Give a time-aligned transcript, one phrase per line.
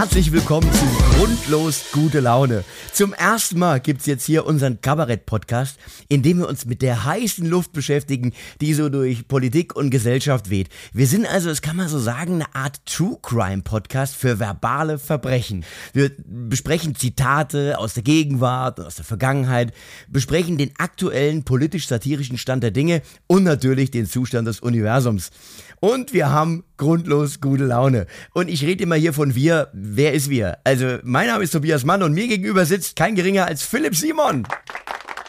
[0.00, 0.86] Herzlich willkommen zu
[1.18, 2.64] Grundlos gute Laune.
[2.90, 7.46] Zum ersten Mal gibt's jetzt hier unseren Kabarett-Podcast, in dem wir uns mit der heißen
[7.46, 8.32] Luft beschäftigen,
[8.62, 10.70] die so durch Politik und Gesellschaft weht.
[10.94, 15.66] Wir sind also, das kann man so sagen, eine Art True Crime-Podcast für verbale Verbrechen.
[15.92, 19.74] Wir besprechen Zitate aus der Gegenwart und aus der Vergangenheit,
[20.08, 25.30] besprechen den aktuellen politisch-satirischen Stand der Dinge und natürlich den Zustand des Universums.
[25.82, 28.06] Und wir haben grundlos gute Laune.
[28.34, 29.68] Und ich rede immer hier von wir.
[29.72, 30.58] Wer ist wir?
[30.62, 34.46] Also, mein Name ist Tobias Mann und mir gegenüber sitzt kein geringer als Philipp Simon.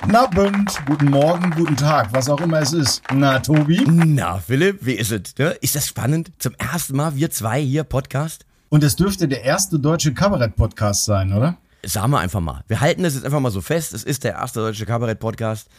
[0.01, 3.01] Guten Abend, guten Morgen, guten Tag, was auch immer es ist.
[3.13, 3.81] Na, Tobi?
[3.87, 5.37] Na, Philipp, wie ist es?
[5.37, 5.51] Ne?
[5.61, 6.33] Ist das spannend?
[6.39, 8.45] Zum ersten Mal wir zwei hier Podcast?
[8.67, 11.59] Und es dürfte der erste deutsche Kabarett-Podcast sein, oder?
[11.85, 12.65] Sagen wir einfach mal.
[12.67, 13.93] Wir halten das jetzt einfach mal so fest.
[13.93, 15.69] Es ist der erste deutsche Kabarett-Podcast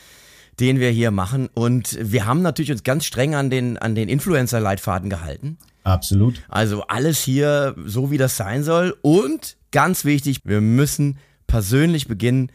[0.63, 1.49] den wir hier machen.
[1.55, 5.59] Und wir haben natürlich uns ganz streng an den, an den Influencer-Leitfaden gehalten.
[5.83, 6.41] Absolut.
[6.49, 8.97] Also alles hier so, wie das sein soll.
[9.03, 12.53] Und ganz wichtig, wir müssen persönlich beginnen.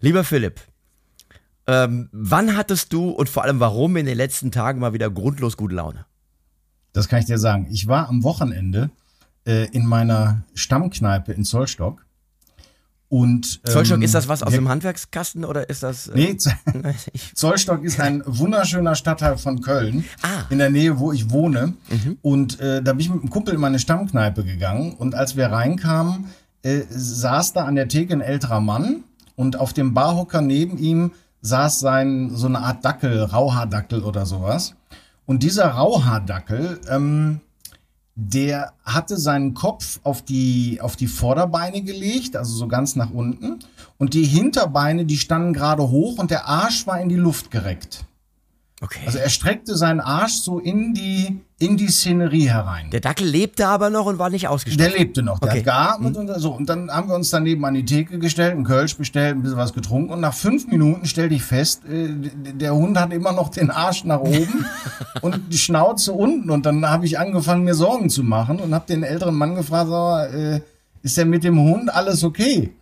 [0.00, 0.62] Lieber Philipp,
[1.68, 5.56] ähm, wann hattest du und vor allem warum in den letzten Tagen mal wieder grundlos
[5.56, 6.06] gute Laune?
[6.92, 7.68] Das kann ich dir sagen.
[7.70, 8.90] Ich war am Wochenende
[9.46, 12.03] äh, in meiner Stammkneipe in Zollstock
[13.14, 16.08] und, ähm, Zollstock, ist das was aus dem Handwerkskasten oder ist das.
[16.08, 16.36] Äh, nee,
[17.34, 20.46] Zollstock ist ein wunderschöner Stadtteil von Köln, ah.
[20.50, 21.74] in der Nähe, wo ich wohne.
[21.90, 22.18] Mhm.
[22.22, 24.94] Und äh, da bin ich mit einem Kumpel in meine Stammkneipe gegangen.
[24.94, 26.24] Und als wir reinkamen,
[26.64, 29.04] äh, saß da an der Theke ein älterer Mann
[29.36, 34.74] und auf dem Barhocker neben ihm saß sein, so eine Art Dackel, Rauhaardackel oder sowas.
[35.24, 37.42] Und dieser Rauhaardackel, ähm,
[38.16, 43.58] der hatte seinen Kopf auf die, auf die Vorderbeine gelegt, also so ganz nach unten.
[43.98, 48.04] Und die Hinterbeine, die standen gerade hoch und der Arsch war in die Luft gereckt.
[48.80, 49.02] Okay.
[49.06, 52.90] Also er streckte seinen Arsch so in die, in die Szenerie herein.
[52.90, 54.92] Der Dackel lebte aber noch und war nicht ausgestattet.
[54.92, 55.58] Der lebte noch, der okay.
[55.58, 56.20] hat geatmet mhm.
[56.20, 56.52] und so.
[56.52, 59.56] Und dann haben wir uns daneben an die Theke gestellt, einen Kölsch bestellt, ein bisschen
[59.56, 60.12] was getrunken.
[60.12, 62.08] Und nach fünf Minuten stellte ich fest, äh,
[62.52, 64.66] der Hund hat immer noch den Arsch nach oben
[65.22, 66.50] und die Schnauze unten.
[66.50, 69.88] Und dann habe ich angefangen, mir Sorgen zu machen und habe den älteren Mann gefragt,
[69.88, 70.60] so, äh,
[71.02, 72.72] ist denn mit dem Hund alles okay?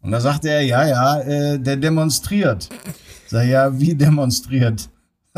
[0.00, 2.68] Und da sagte er, ja, ja, äh, der demonstriert.
[3.26, 4.88] Sag ja, wie demonstriert?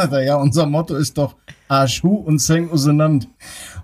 [0.25, 1.37] ja, unser Motto ist doch
[1.69, 3.27] Arschu und Seng auseinander.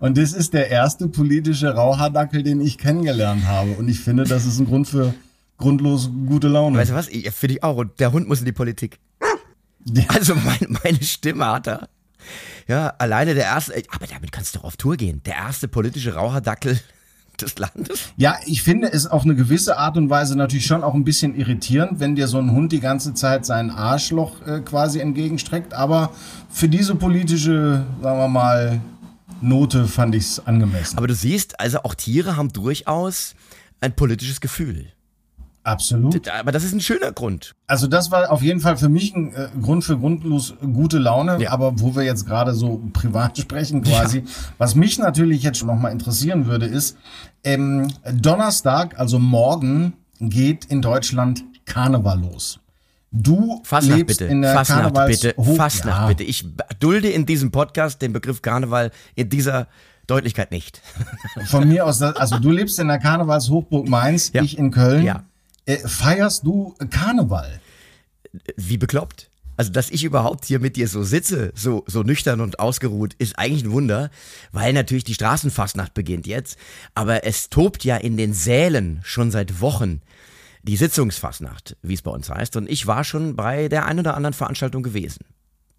[0.00, 3.72] Und das ist der erste politische Rauhardackel, den ich kennengelernt habe.
[3.72, 5.14] Und ich finde, das ist ein Grund für
[5.58, 6.78] grundlos gute Laune.
[6.78, 7.08] Weißt du was?
[7.08, 7.76] Finde ich auch.
[7.76, 8.98] Und der Hund muss in die Politik.
[10.08, 11.88] Also mein, meine Stimme hat er.
[12.66, 15.22] Ja, alleine der erste, aber damit kannst du doch auf Tour gehen.
[15.24, 16.80] Der erste politische Rauhardackel
[17.42, 18.12] des Landes?
[18.16, 21.34] Ja, ich finde es auf eine gewisse Art und Weise natürlich schon auch ein bisschen
[21.34, 25.74] irritierend, wenn dir so ein Hund die ganze Zeit sein Arschloch äh, quasi entgegenstreckt.
[25.74, 26.12] Aber
[26.50, 28.80] für diese politische, sagen wir mal,
[29.40, 30.96] Note fand ich es angemessen.
[30.96, 33.34] Aber du siehst, also auch Tiere haben durchaus
[33.80, 34.86] ein politisches Gefühl.
[35.66, 36.28] Absolut.
[36.28, 37.56] Aber das ist ein schöner Grund.
[37.66, 41.42] Also das war auf jeden Fall für mich ein äh, Grund für grundlos gute Laune.
[41.42, 41.50] Ja.
[41.50, 44.24] Aber wo wir jetzt gerade so privat sprechen quasi, ja.
[44.58, 46.96] was mich natürlich jetzt schon nochmal interessieren würde, ist,
[47.42, 52.60] ähm, Donnerstag, also morgen, geht in Deutschland Karneval los.
[53.10, 54.30] Du Fastnacht lebst bitte.
[54.30, 55.34] in der Fastnacht Karnevals bitte.
[55.36, 56.06] Hoch Fastnacht ja.
[56.06, 56.22] bitte.
[56.22, 56.46] Ich
[56.78, 59.66] dulde in diesem Podcast den Begriff Karneval in dieser
[60.06, 60.80] Deutlichkeit nicht.
[61.46, 65.02] Von mir aus, also du lebst in der Karnevalshochburg Mainz, ich in Köln.
[65.04, 65.24] Ja.
[65.66, 67.60] Äh, feierst du Karneval?
[68.56, 69.28] Wie bekloppt?
[69.56, 73.38] Also, dass ich überhaupt hier mit dir so sitze, so, so nüchtern und ausgeruht, ist
[73.38, 74.10] eigentlich ein Wunder,
[74.52, 76.58] weil natürlich die Straßenfastnacht beginnt jetzt.
[76.94, 80.02] Aber es tobt ja in den Sälen schon seit Wochen
[80.62, 82.56] die Sitzungsfastnacht, wie es bei uns heißt.
[82.56, 85.24] Und ich war schon bei der ein oder anderen Veranstaltung gewesen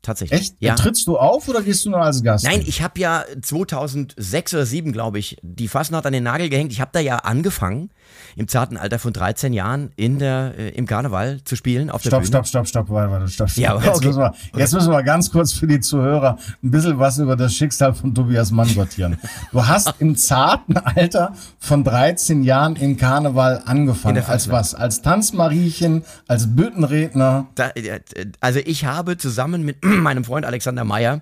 [0.01, 0.39] tatsächlich.
[0.39, 0.55] Echt?
[0.59, 0.75] Ja.
[0.75, 2.45] Trittst du auf oder gehst du nur als Gast?
[2.45, 6.71] Nein, ich habe ja 2006 oder 2007, glaube ich, die Fastnacht an den Nagel gehängt.
[6.71, 7.91] Ich habe da ja angefangen,
[8.35, 12.09] im zarten Alter von 13 Jahren in der, äh, im Karneval zu spielen auf der
[12.09, 12.27] stopp, Bühne.
[12.27, 13.63] Stopp, stopp, stopp, warte, warte, stopp, stopp.
[13.63, 13.87] Ja, okay.
[13.87, 17.35] jetzt, müssen wir, jetzt müssen wir ganz kurz für die Zuhörer ein bisschen was über
[17.35, 19.17] das Schicksal von Tobias Mann sortieren.
[19.51, 24.23] Du hast im zarten Alter von 13 Jahren im Karneval angefangen.
[24.27, 24.75] Als was?
[24.75, 27.47] Als Tanzmariechen, als Büttenredner?
[27.55, 27.71] Da,
[28.39, 31.21] also ich habe zusammen mit meinem Freund Alexander Meyer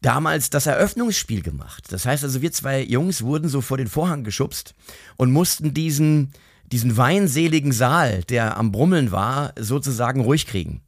[0.00, 1.84] damals das Eröffnungsspiel gemacht.
[1.90, 4.74] Das heißt also, wir zwei Jungs wurden so vor den Vorhang geschubst
[5.16, 6.32] und mussten diesen,
[6.72, 10.82] diesen weinseligen Saal, der am Brummeln war, sozusagen ruhig kriegen.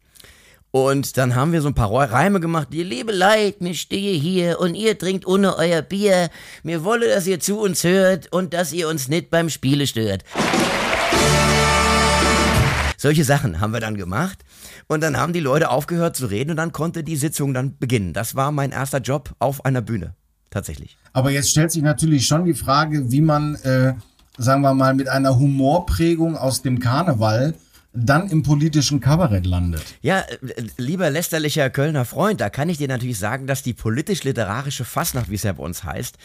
[0.71, 2.69] Und dann haben wir so ein paar Reime gemacht.
[2.73, 6.31] Ihr liebe Leid, mir stehe hier und ihr trinkt ohne euer Bier.
[6.63, 10.25] Mir wolle, dass ihr zu uns hört und dass ihr uns nicht beim Spiele stört.
[13.03, 14.45] Solche Sachen haben wir dann gemacht.
[14.87, 18.13] Und dann haben die Leute aufgehört zu reden und dann konnte die Sitzung dann beginnen.
[18.13, 20.15] Das war mein erster Job auf einer Bühne.
[20.51, 20.97] Tatsächlich.
[21.13, 23.95] Aber jetzt stellt sich natürlich schon die Frage, wie man äh,
[24.39, 27.55] sagen wir mal, mit einer Humorprägung aus dem Karneval
[27.95, 29.83] dann im politischen Kabarett landet.
[30.01, 34.85] Ja, äh, lieber lästerlicher Kölner Freund, da kann ich dir natürlich sagen, dass die politisch-literarische
[34.85, 36.17] Fassnacht, wie es ja bei uns heißt,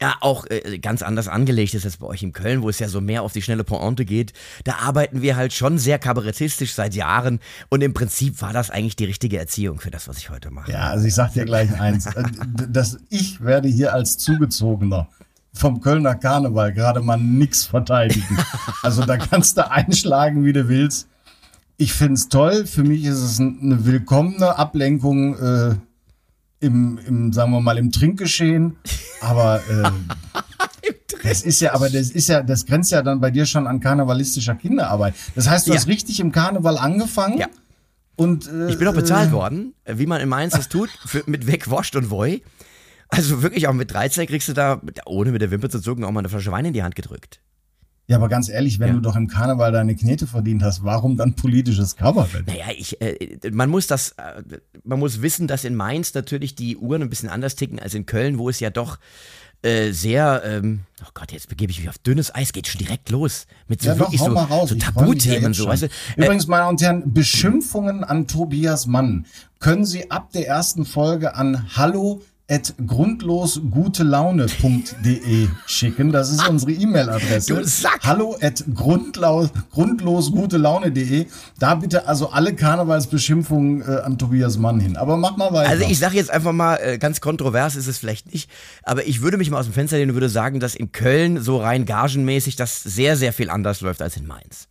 [0.00, 2.88] ja auch äh, ganz anders angelegt ist als bei euch in Köln, wo es ja
[2.88, 4.32] so mehr auf die schnelle Pointe geht.
[4.64, 8.96] Da arbeiten wir halt schon sehr kabarettistisch seit Jahren und im Prinzip war das eigentlich
[8.96, 10.70] die richtige Erziehung für das, was ich heute mache.
[10.70, 12.22] Ja, also ich sag dir gleich eins, äh,
[12.68, 15.08] dass ich werde hier als Zugezogener
[15.58, 18.38] vom Kölner Karneval gerade mal nix verteidigen.
[18.82, 21.08] Also da kannst du einschlagen, wie du willst.
[21.76, 22.64] Ich find's toll.
[22.64, 25.74] Für mich ist es eine willkommene Ablenkung äh,
[26.60, 28.76] im, im, sagen wir mal, im Trinkgeschehen.
[29.20, 29.90] Aber äh,
[31.24, 33.80] das ist ja, aber das ist ja, das grenzt ja dann bei dir schon an
[33.80, 35.14] karnevalistischer Kinderarbeit.
[35.34, 35.76] Das heißt, du ja.
[35.76, 37.38] hast richtig im Karneval angefangen.
[37.38, 37.48] Ja.
[38.16, 41.24] Und, äh, ich bin auch bezahlt äh, worden, wie man in Mainz das tut, für,
[41.26, 42.42] mit Wegwascht und Woi.
[43.08, 46.10] Also wirklich auch mit 13 kriegst du da, ohne mit der Wimper zu zucken, auch
[46.10, 47.40] mal eine Flasche Wein in die Hand gedrückt.
[48.08, 48.94] Ja, aber ganz ehrlich, wenn ja.
[48.94, 52.46] du doch im Karneval deine Knete verdient hast, warum dann politisches Coverfett?
[52.46, 54.42] Naja, ich, äh, man muss das, äh,
[54.82, 58.06] man muss wissen, dass in Mainz natürlich die Uhren ein bisschen anders ticken als in
[58.06, 58.98] Köln, wo es ja doch
[59.60, 63.10] äh, sehr, ähm, oh Gott, jetzt begebe ich mich auf dünnes Eis, geht schon direkt
[63.10, 63.46] los.
[63.66, 65.66] Mit so ja, wirklich doch, so, so Tabuthemen so.
[65.66, 69.26] Weißt du, Übrigens, meine Damen und Herren, Beschimpfungen an Tobias Mann
[69.58, 72.22] können Sie ab der ersten Folge an Hallo
[72.86, 76.12] grundlosgutelaune.de schicken.
[76.12, 77.62] Das ist unsere E-Mail-Adresse.
[78.02, 81.26] Hallo at grundlos, grundlosgutelaune.de.
[81.58, 84.96] Da bitte also alle Karnevalsbeschimpfungen äh, an Tobias Mann hin.
[84.96, 85.68] Aber mach mal weiter.
[85.68, 88.48] Also ich sage jetzt einfach mal, äh, ganz kontrovers ist es vielleicht nicht,
[88.82, 91.42] aber ich würde mich mal aus dem Fenster lehnen und würde sagen, dass in Köln
[91.42, 94.68] so rein gagenmäßig das sehr, sehr viel anders läuft als in Mainz.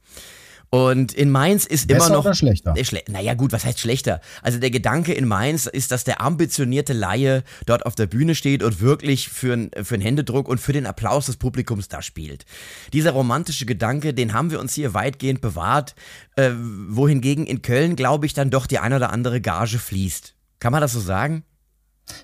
[0.69, 2.25] Und in Mainz ist Besser immer noch.
[2.25, 2.73] Oder schlechter?
[2.75, 4.19] Äh, schle naja, gut, was heißt schlechter?
[4.41, 8.63] Also der Gedanke in Mainz ist, dass der ambitionierte Laie dort auf der Bühne steht
[8.63, 12.45] und wirklich für, ein, für einen Händedruck und für den Applaus des Publikums da spielt.
[12.91, 15.95] Dieser romantische Gedanke, den haben wir uns hier weitgehend bewahrt,
[16.35, 16.51] äh,
[16.89, 20.35] wohingegen in Köln, glaube ich, dann doch die ein oder andere Gage fließt.
[20.59, 21.43] Kann man das so sagen?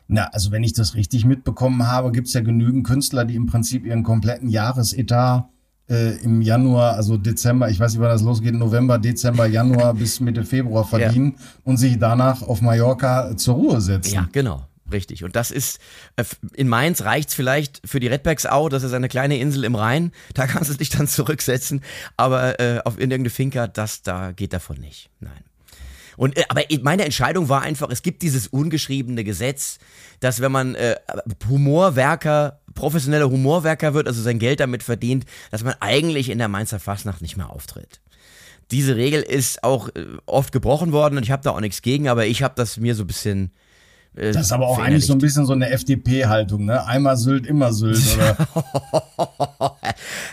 [0.08, 3.46] Na, also wenn ich das richtig mitbekommen habe, gibt es ja genügend Künstler, die im
[3.46, 5.50] Prinzip ihren kompletten Jahresetat
[5.90, 10.20] äh, im Januar, also Dezember, ich weiß nicht, wann das losgeht, November, Dezember, Januar bis
[10.20, 11.46] Mitte Februar verdienen ja.
[11.64, 14.14] und sich danach auf Mallorca zur Ruhe setzen.
[14.14, 14.68] Ja, genau.
[14.92, 15.24] Richtig.
[15.24, 15.80] Und das ist,
[16.18, 19.76] äh, in Mainz reicht es vielleicht für die Redbergsau, das ist eine kleine Insel im
[19.76, 21.82] Rhein, da kannst du dich dann zurücksetzen,
[22.18, 25.10] aber äh, auf irgendeine Finca, das da geht davon nicht.
[25.20, 25.44] Nein.
[26.16, 29.80] Und, äh, aber meine Entscheidung war einfach, es gibt dieses ungeschriebene Gesetz,
[30.20, 30.96] dass wenn man äh,
[31.50, 36.80] Humorwerker, professioneller Humorwerker wird, also sein Geld damit verdient, dass man eigentlich in der Mainzer
[36.80, 38.02] Fastnacht nicht mehr auftritt.
[38.72, 42.08] Diese Regel ist auch äh, oft gebrochen worden und ich habe da auch nichts gegen,
[42.08, 43.52] aber ich habe das mir so ein bisschen
[44.16, 46.86] äh, das ist aber auch eigentlich so ein bisschen so eine FDP-Haltung, ne?
[46.86, 48.38] Einmal Sylt, immer Sylt, oder?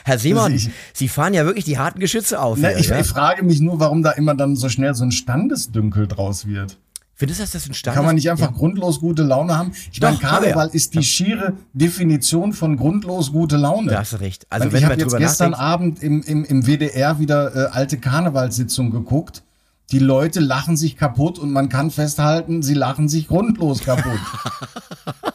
[0.04, 0.60] Herr Simon,
[0.92, 2.58] Sie fahren ja wirklich die harten Geschütze auf.
[2.58, 3.00] Ne, hier, ich, ja?
[3.00, 6.78] ich, frage mich nur, warum da immer dann so schnell so ein Standesdünkel draus wird.
[7.20, 8.56] Findest du, dass das ein Standes Kann man nicht einfach ja.
[8.56, 9.72] grundlos gute Laune haben?
[9.92, 10.72] Ich meine, Karneval ja.
[10.72, 13.90] ist die schiere Definition von grundlos gute Laune.
[13.90, 14.46] Da hast du recht.
[14.48, 18.90] Also, wenn ich habe jetzt gestern Abend im, im, im WDR wieder äh, alte Karnevalssitzung
[18.90, 19.42] geguckt
[19.92, 24.20] die Leute lachen sich kaputt und man kann festhalten, sie lachen sich grundlos kaputt.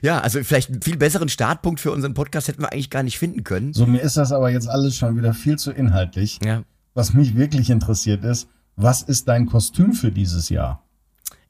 [0.00, 3.18] Ja, also vielleicht einen viel besseren Startpunkt für unseren Podcast hätten wir eigentlich gar nicht
[3.18, 3.74] finden können.
[3.74, 6.38] So, mir ist das aber jetzt alles schon wieder viel zu inhaltlich.
[6.44, 6.62] Ja.
[6.94, 10.82] Was mich wirklich interessiert ist, was ist dein Kostüm für dieses Jahr?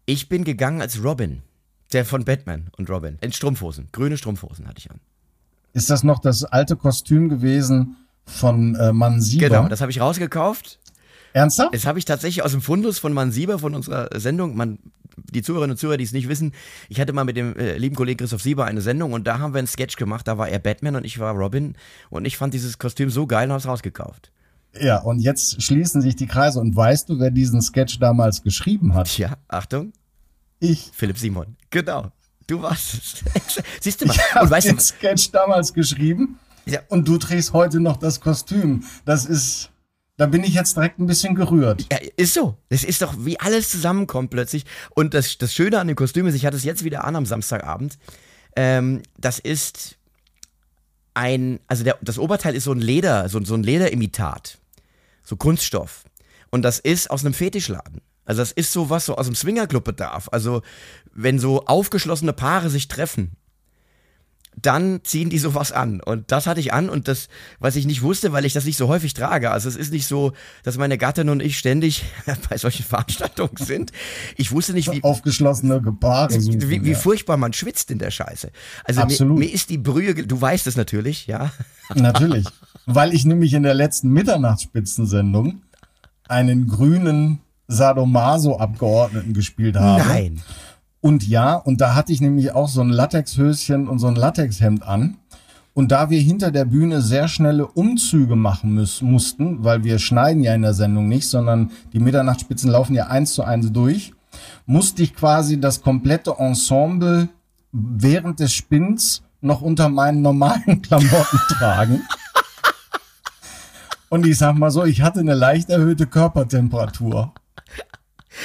[0.06, 1.42] Ich bin gegangen als Robin,
[1.92, 3.18] der von Batman und Robin.
[3.20, 4.98] In Strumpfhosen, grüne Strumpfhosen hatte ich an.
[5.74, 9.48] Ist das noch das alte Kostüm gewesen von äh, Mann Sieber?
[9.48, 10.80] Genau, das habe ich rausgekauft
[11.34, 11.74] Ernsthaft?
[11.74, 14.56] Das habe ich tatsächlich aus dem Fundus von Mann Sieber von unserer Sendung.
[14.56, 14.78] Man,
[15.16, 16.52] die Zuhörerinnen und Zuhörer, die es nicht wissen,
[16.88, 19.52] ich hatte mal mit dem äh, lieben Kollegen Christoph Sieber eine Sendung und da haben
[19.52, 20.26] wir einen Sketch gemacht.
[20.26, 21.74] Da war er Batman und ich war Robin
[22.08, 24.32] und ich fand dieses Kostüm so geil und habe es rausgekauft.
[24.80, 26.60] Ja, und jetzt schließen sich die Kreise.
[26.60, 29.16] Und weißt du, wer diesen Sketch damals geschrieben hat?
[29.18, 29.92] Ja, Achtung.
[30.60, 30.90] Ich.
[30.92, 31.56] Philipp Simon.
[31.70, 32.10] Genau.
[32.46, 33.24] Du warst es.
[33.80, 34.14] Siehst du mal.
[34.14, 36.38] Ich habe den Sketch damals geschrieben.
[36.66, 36.80] Ja.
[36.88, 38.84] Und du trägst heute noch das Kostüm.
[39.04, 39.70] Das ist.
[40.16, 41.86] Da bin ich jetzt direkt ein bisschen gerührt.
[41.92, 42.56] Ja, ist so.
[42.70, 44.64] Das ist doch, wie alles zusammenkommt plötzlich.
[44.96, 47.24] Und das, das Schöne an dem Kostüm ist, ich hatte es jetzt wieder an am
[47.24, 47.98] Samstagabend.
[48.56, 49.96] Ähm, das ist
[51.14, 54.58] ein, also der, das Oberteil ist so ein Leder, so, so ein Lederimitat.
[55.28, 56.04] So Kunststoff.
[56.48, 58.00] Und das ist aus einem Fetischladen.
[58.24, 60.30] Also das ist so was so aus dem Swingerclub bedarf.
[60.32, 60.62] Also
[61.12, 63.36] wenn so aufgeschlossene Paare sich treffen
[64.62, 66.00] dann ziehen die sowas an.
[66.00, 68.76] Und das hatte ich an und das, was ich nicht wusste, weil ich das nicht
[68.76, 69.50] so häufig trage.
[69.50, 72.04] Also es ist nicht so, dass meine Gattin und ich ständig
[72.50, 73.92] bei solchen Veranstaltungen sind.
[74.36, 75.02] Ich wusste nicht, wie.
[75.02, 76.34] Aufgeschlossene Gepaare.
[76.34, 78.50] Wie, wie, furchtbar man schwitzt in der Scheiße.
[78.84, 79.38] Also Absolut.
[79.38, 81.50] Mir, mir ist die Brühe, du weißt es natürlich, ja.
[81.94, 82.46] Natürlich.
[82.84, 85.62] Weil ich nämlich in der letzten Mitternachtsspitzensendung
[86.28, 90.02] einen grünen Sadomaso-Abgeordneten gespielt habe.
[90.02, 90.42] Nein.
[91.00, 94.82] Und ja, und da hatte ich nämlich auch so ein Latexhöschen und so ein Latexhemd
[94.82, 95.18] an.
[95.74, 100.42] Und da wir hinter der Bühne sehr schnelle Umzüge machen müssen, mussten, weil wir schneiden
[100.42, 104.12] ja in der Sendung nicht, sondern die Mitternachtsspitzen laufen ja eins zu eins durch,
[104.66, 107.28] musste ich quasi das komplette Ensemble
[107.70, 112.02] während des Spins noch unter meinen normalen Klamotten tragen.
[114.08, 117.32] Und ich sag mal so, ich hatte eine leicht erhöhte Körpertemperatur.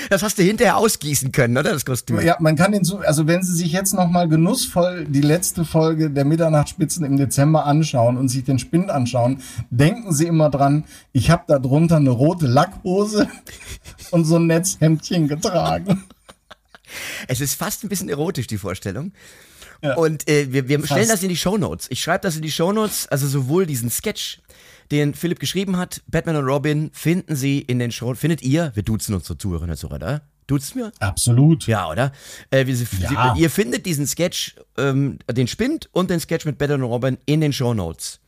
[0.09, 2.19] Das hast du hinterher ausgießen können, oder das Kostüm?
[2.21, 6.09] Ja, man kann den so, also wenn Sie sich jetzt nochmal genussvoll die letzte Folge
[6.09, 11.29] der Mitternachtsspitzen im Dezember anschauen und sich den Spind anschauen, denken Sie immer dran, ich
[11.29, 13.27] habe da drunter eine rote Lackhose
[14.11, 16.03] und so ein Netzhemdchen getragen.
[17.27, 19.13] Es ist fast ein bisschen erotisch, die Vorstellung.
[19.81, 19.95] Ja.
[19.95, 21.87] Und äh, wir, wir stellen das in die Shownotes.
[21.89, 24.39] Ich schreibe das in die Shownotes, also sowohl diesen Sketch
[24.91, 28.83] den Philipp geschrieben hat, Batman und Robin, finden Sie in den Show, findet ihr, wir
[28.83, 30.21] duzen unsere Zuhörerinnen und Zuhörer, oder?
[30.47, 30.91] Duzt mir?
[30.99, 31.67] Absolut.
[31.67, 32.11] Ja, oder?
[32.51, 33.33] Äh, wie, ja.
[33.35, 37.17] Sie, ihr findet diesen Sketch, ähm, den Spind und den Sketch mit Batman und Robin
[37.25, 38.19] in den Show Notes.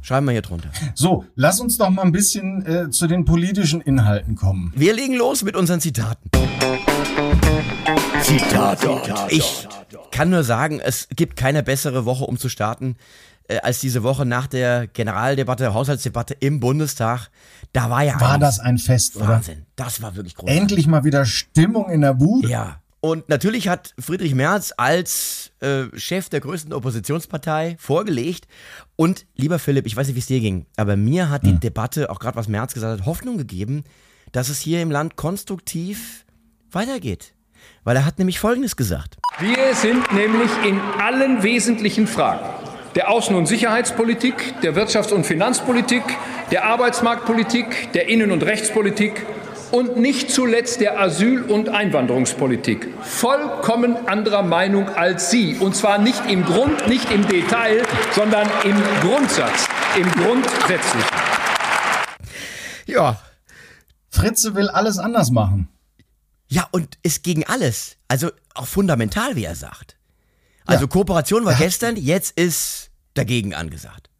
[0.00, 0.70] Schreiben wir hier drunter.
[0.94, 4.72] So, lass uns doch mal ein bisschen äh, zu den politischen Inhalten kommen.
[4.74, 6.28] Wir legen los mit unseren Zitaten.
[8.22, 9.00] Zitate.
[9.28, 9.68] Ich
[10.10, 12.96] kann nur sagen, es gibt keine bessere Woche, um zu starten
[13.62, 17.30] als diese Woche nach der Generaldebatte, Haushaltsdebatte im Bundestag.
[17.72, 19.28] Da war ja War das ein Fest, oder?
[19.28, 19.66] Wahnsinn.
[19.76, 20.60] Das war wirklich großartig.
[20.62, 22.48] Endlich mal wieder Stimmung in der Bude.
[22.48, 22.78] Ja.
[23.00, 28.46] Und natürlich hat Friedrich Merz als äh, Chef der größten Oppositionspartei vorgelegt.
[28.94, 31.60] Und lieber Philipp, ich weiß nicht, wie es dir ging, aber mir hat die hm.
[31.60, 33.82] Debatte, auch gerade was Merz gesagt hat, Hoffnung gegeben,
[34.30, 36.24] dass es hier im Land konstruktiv
[36.70, 37.34] weitergeht.
[37.82, 39.18] Weil er hat nämlich Folgendes gesagt.
[39.40, 42.61] Wir sind nämlich in allen wesentlichen Fragen
[42.94, 46.02] der Außen- und Sicherheitspolitik, der Wirtschafts- und Finanzpolitik,
[46.50, 49.24] der Arbeitsmarktpolitik, der Innen- und Rechtspolitik
[49.70, 55.56] und nicht zuletzt der Asyl- und Einwanderungspolitik vollkommen anderer Meinung als Sie.
[55.56, 57.82] Und zwar nicht im Grund, nicht im Detail,
[58.14, 61.10] sondern im Grundsatz, im Grundsätzlichen.
[62.86, 63.18] Ja.
[64.10, 65.68] Fritze will alles anders machen.
[66.48, 67.96] Ja, und ist gegen alles.
[68.08, 69.96] Also auch fundamental, wie er sagt.
[70.66, 70.88] Also ja.
[70.88, 74.10] Kooperation war gestern, jetzt ist dagegen angesagt.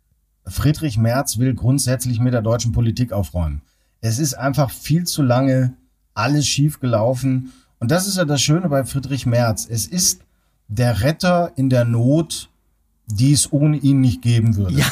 [0.46, 3.62] Friedrich Merz will grundsätzlich mit der deutschen Politik aufräumen.
[4.00, 5.76] Es ist einfach viel zu lange
[6.14, 7.52] alles schief gelaufen.
[7.78, 9.66] Und das ist ja das Schöne bei Friedrich Merz.
[9.68, 10.22] Es ist
[10.68, 12.48] der Retter in der Not,
[13.06, 14.74] die es ohne ihn nicht geben würde.
[14.74, 14.86] Ja.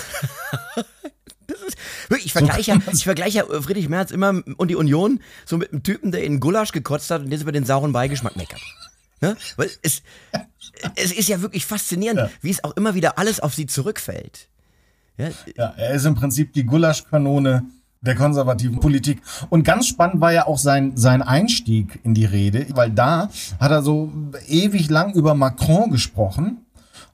[2.24, 6.12] ich vergleiche, so ich vergleiche Friedrich Merz immer und die Union so mit einem Typen,
[6.12, 8.60] der in Gulasch gekotzt hat und jetzt über den sauren Beigeschmack meckert.
[9.20, 9.36] Ne?
[9.56, 10.02] Weil es,
[10.96, 12.30] es ist ja wirklich faszinierend, ja.
[12.40, 14.48] wie es auch immer wieder alles auf sie zurückfällt.
[15.18, 17.64] Ja, ja er ist im Prinzip die Gulaschkanone
[18.00, 19.20] der konservativen Politik.
[19.50, 23.70] Und ganz spannend war ja auch sein, sein Einstieg in die Rede, weil da hat
[23.70, 24.10] er so
[24.48, 26.64] ewig lang über Macron gesprochen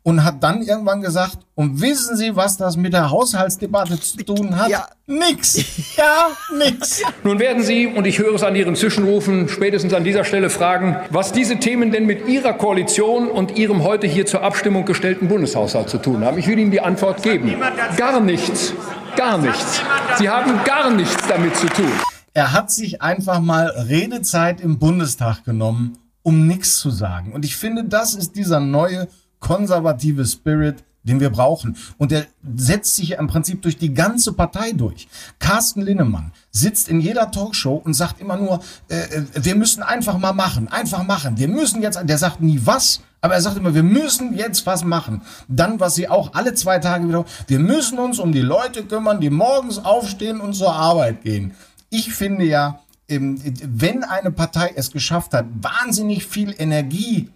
[0.07, 4.57] und hat dann irgendwann gesagt, und wissen Sie, was das mit der Haushaltsdebatte zu tun
[4.57, 4.69] hat?
[4.69, 4.87] Ja.
[5.07, 5.57] Nix.
[5.97, 7.03] Ja, nix.
[7.25, 10.97] Nun werden Sie, und ich höre es an Ihren Zwischenrufen, spätestens an dieser Stelle fragen,
[11.11, 15.89] was diese Themen denn mit Ihrer Koalition und Ihrem heute hier zur Abstimmung gestellten Bundeshaushalt
[15.89, 16.39] zu tun haben.
[16.39, 17.55] Ich will Ihnen die Antwort geben.
[17.97, 18.75] Gar nichts.
[19.17, 19.81] Gar nichts.
[20.19, 21.91] Sie haben gar nichts damit zu tun.
[22.35, 27.33] Er hat sich einfach mal Redezeit im Bundestag genommen, um nichts zu sagen.
[27.33, 29.09] Und ich finde, das ist dieser neue
[29.47, 31.77] konservative Spirit, den wir brauchen.
[31.99, 32.27] Und der
[32.57, 35.07] setzt sich im Prinzip durch die ganze Partei durch.
[35.39, 40.19] Carsten Linnemann sitzt in jeder Talkshow und sagt immer nur, äh, äh, wir müssen einfach
[40.19, 41.39] mal machen, einfach machen.
[41.39, 44.83] Wir müssen jetzt, der sagt nie was, aber er sagt immer, wir müssen jetzt was
[44.83, 45.23] machen.
[45.47, 49.21] Dann, was sie auch alle zwei Tage wieder, wir müssen uns um die Leute kümmern,
[49.21, 51.55] die morgens aufstehen und zur Arbeit gehen.
[51.89, 57.31] Ich finde ja, wenn eine Partei es geschafft hat, wahnsinnig viel Energie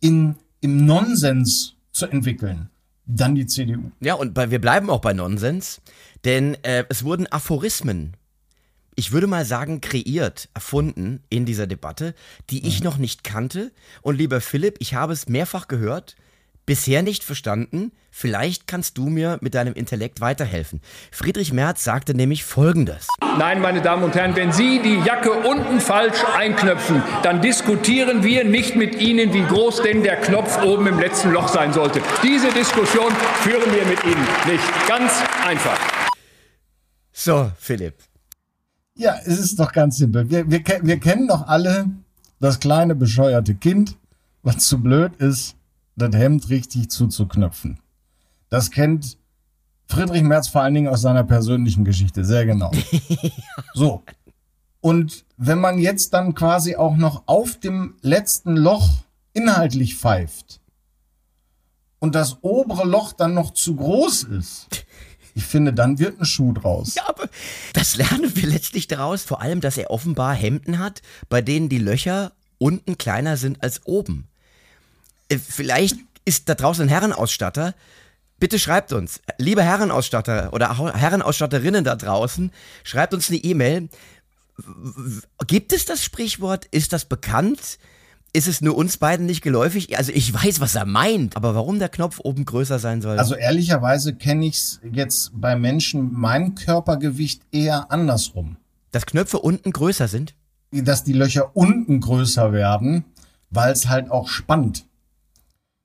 [0.00, 2.70] in im Nonsens zu entwickeln,
[3.04, 3.92] dann die CDU.
[4.00, 5.82] Ja, und bei, wir bleiben auch bei Nonsens,
[6.24, 8.16] denn äh, es wurden Aphorismen,
[8.94, 12.14] ich würde mal sagen, kreiert, erfunden in dieser Debatte,
[12.48, 12.84] die ich mhm.
[12.84, 13.72] noch nicht kannte.
[14.00, 16.16] Und lieber Philipp, ich habe es mehrfach gehört,
[16.66, 17.92] Bisher nicht verstanden.
[18.10, 20.80] Vielleicht kannst du mir mit deinem Intellekt weiterhelfen.
[21.10, 23.06] Friedrich Merz sagte nämlich Folgendes.
[23.38, 28.44] Nein, meine Damen und Herren, wenn Sie die Jacke unten falsch einknöpfen, dann diskutieren wir
[28.44, 32.00] nicht mit Ihnen, wie groß denn der Knopf oben im letzten Loch sein sollte.
[32.22, 34.88] Diese Diskussion führen wir mit Ihnen nicht.
[34.88, 35.12] Ganz
[35.44, 35.78] einfach.
[37.12, 37.94] So, Philipp.
[38.94, 40.30] Ja, es ist doch ganz simpel.
[40.30, 41.86] Wir, wir, wir kennen doch alle
[42.40, 43.96] das kleine bescheuerte Kind,
[44.42, 45.56] was zu blöd ist,
[45.96, 47.78] das Hemd richtig zuzuknöpfen.
[48.48, 49.18] Das kennt
[49.86, 52.70] Friedrich Merz vor allen Dingen aus seiner persönlichen Geschichte sehr genau.
[53.74, 54.02] So.
[54.80, 58.88] Und wenn man jetzt dann quasi auch noch auf dem letzten Loch
[59.32, 60.60] inhaltlich pfeift
[62.00, 64.68] und das obere Loch dann noch zu groß ist,
[65.34, 66.94] ich finde, dann wird ein Schuh draus.
[66.94, 67.28] Ja, aber
[67.72, 71.78] das lernen wir letztlich daraus, vor allem, dass er offenbar Hemden hat, bei denen die
[71.78, 74.28] Löcher unten kleiner sind als oben.
[75.28, 77.74] Äh, vielleicht ist da draußen ein Herrenausstatter.
[78.38, 82.50] Bitte schreibt uns, liebe Herrenausstatter oder Herrenausstatterinnen da draußen,
[82.82, 83.88] schreibt uns eine E-Mail.
[85.46, 86.66] Gibt es das Sprichwort?
[86.66, 87.78] Ist das bekannt?
[88.32, 89.96] Ist es nur uns beiden nicht geläufig?
[89.96, 93.18] Also ich weiß, was er meint, aber warum der Knopf oben größer sein soll?
[93.18, 98.56] Also ehrlicherweise kenne ich es jetzt bei Menschen mein Körpergewicht eher andersrum.
[98.90, 100.34] Dass Knöpfe unten größer sind?
[100.72, 103.04] Dass die Löcher unten größer werden,
[103.50, 104.84] weil es halt auch spannt.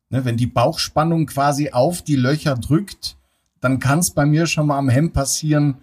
[0.09, 3.15] Ne, wenn die Bauchspannung quasi auf die Löcher drückt,
[3.61, 5.77] dann kann es bei mir schon mal am Hemd passieren,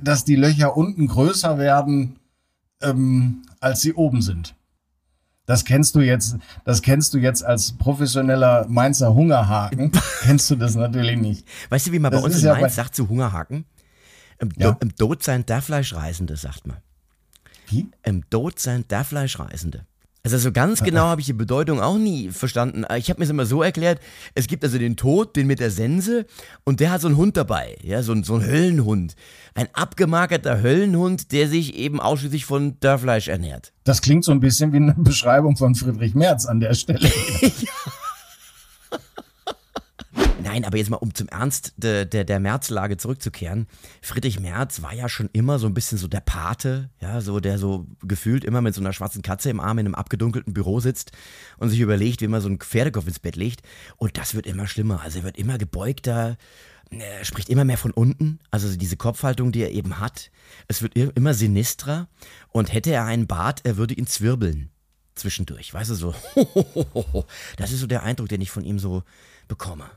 [0.00, 2.18] dass die Löcher unten größer werden,
[2.80, 4.54] ähm, als sie oben sind.
[5.44, 9.92] Das kennst du jetzt, das kennst du jetzt als professioneller Mainzer Hungerhaken.
[10.22, 11.46] kennst du das natürlich nicht.
[11.68, 13.64] Weißt du, wie man das bei uns in Mainz ja sagt zu Hungerhaken?
[14.38, 14.72] Im, ja?
[14.72, 16.78] Do, Im Tod sein der Fleischreisende, sagt man.
[17.68, 17.88] Wie?
[18.02, 19.86] Im Tod sein der Fleischreisende.
[20.26, 22.84] Also so ganz genau habe ich die Bedeutung auch nie verstanden.
[22.96, 24.00] Ich habe mir es immer so erklärt,
[24.34, 26.26] es gibt also den Tod, den mit der Sense
[26.64, 29.14] und der hat so einen Hund dabei, ja, so, so ein Höllenhund.
[29.54, 33.72] Ein abgemagerter Höllenhund, der sich eben ausschließlich von Dörrfleisch ernährt.
[33.84, 37.08] Das klingt so ein bisschen wie eine Beschreibung von Friedrich Merz an der Stelle.
[37.40, 37.92] ja.
[40.56, 43.66] Nein, aber jetzt mal, um zum Ernst der, der, der Märzlage zurückzukehren.
[44.00, 47.58] Friedrich Merz war ja schon immer so ein bisschen so der Pate, ja, so der
[47.58, 51.12] so gefühlt immer mit so einer schwarzen Katze im Arm in einem abgedunkelten Büro sitzt
[51.58, 53.60] und sich überlegt, wie man so einen Pferdekopf ins Bett legt.
[53.98, 55.02] Und das wird immer schlimmer.
[55.02, 56.38] Also er wird immer gebeugter,
[56.88, 60.30] er spricht immer mehr von unten, also diese Kopfhaltung, die er eben hat.
[60.68, 62.08] Es wird immer sinistrer
[62.48, 64.70] und hätte er einen Bart, er würde ihn zwirbeln
[65.16, 65.74] zwischendurch.
[65.74, 66.14] Weißt du, so,
[67.58, 69.02] das ist so der Eindruck, den ich von ihm so
[69.48, 69.90] bekomme.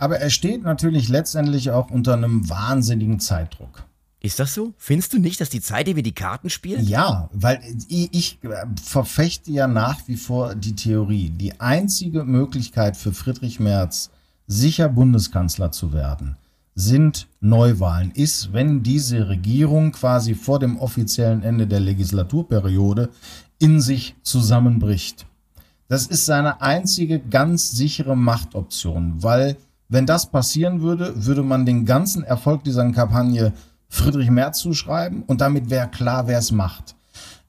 [0.00, 3.84] Aber er steht natürlich letztendlich auch unter einem wahnsinnigen Zeitdruck.
[4.22, 4.72] Ist das so?
[4.78, 6.80] Findest du nicht, dass die Zeit wie die Karten spielt?
[6.88, 8.38] Ja, weil ich, ich
[8.82, 14.10] verfechte ja nach wie vor die Theorie, die einzige Möglichkeit für Friedrich Merz,
[14.46, 16.38] sicher Bundeskanzler zu werden,
[16.74, 18.10] sind Neuwahlen.
[18.10, 23.10] Ist, wenn diese Regierung quasi vor dem offiziellen Ende der Legislaturperiode
[23.58, 25.26] in sich zusammenbricht.
[25.88, 29.56] Das ist seine einzige ganz sichere Machtoption, weil
[29.90, 33.52] wenn das passieren würde, würde man den ganzen Erfolg dieser Kampagne
[33.88, 36.94] Friedrich Merz zuschreiben und damit wäre klar, wer es macht.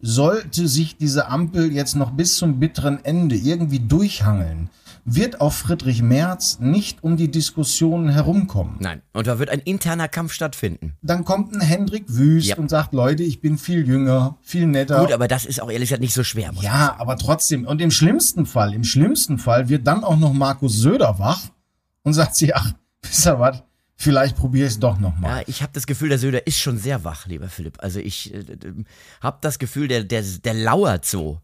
[0.01, 4.71] Sollte sich diese Ampel jetzt noch bis zum bitteren Ende irgendwie durchhangeln,
[5.06, 8.77] wird auch Friedrich Merz nicht um die Diskussionen herumkommen.
[8.80, 10.93] Nein, und da wird ein interner Kampf stattfinden.
[11.04, 12.58] Dann kommt ein Hendrik Wüst ja.
[12.58, 14.99] und sagt, Leute, ich bin viel jünger, viel netter.
[14.99, 16.51] Gut, aber das ist auch ehrlich gesagt nicht so schwer.
[16.62, 17.67] ja, aber trotzdem.
[17.67, 21.41] Und im schlimmsten Fall, im schlimmsten Fall wird dann auch noch Markus Söder wach
[22.03, 23.63] und sagt sie, ach, wisst ihr was?
[23.95, 25.41] Vielleicht probiere ich es doch nochmal.
[25.41, 27.77] Ja, ich habe das Gefühl, der Söder ist schon sehr wach, lieber Philipp.
[27.83, 28.43] Also ich äh,
[29.21, 31.39] habe das Gefühl, der, der, der lauert so.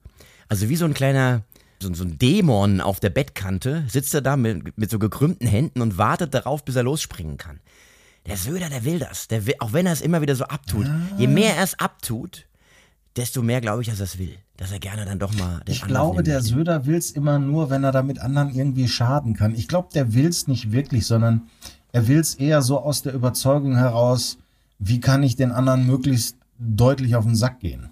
[0.50, 1.44] Also wie so ein kleiner,
[1.80, 5.82] so, so, ein Dämon auf der Bettkante, sitzt er da mit, mit so gekrümmten Händen
[5.82, 7.60] und wartet darauf, bis er losspringen kann.
[8.26, 9.28] Der Söder, der will das.
[9.28, 10.88] Der will, auch wenn er es immer wieder so abtut.
[10.88, 11.00] Ja.
[11.18, 12.47] Je mehr er es abtut,
[13.18, 14.38] desto mehr glaube ich, dass er es will.
[14.56, 15.62] Dass er gerne dann doch mal.
[15.68, 16.50] Ich glaube, der möchte.
[16.56, 19.56] Söder will es immer nur, wenn er damit anderen irgendwie schaden kann.
[19.56, 21.50] Ich glaube, der will es nicht wirklich, sondern
[21.92, 24.38] er will es eher so aus der Überzeugung heraus,
[24.80, 27.90] wie kann ich den anderen möglichst deutlich auf den Sack gehen.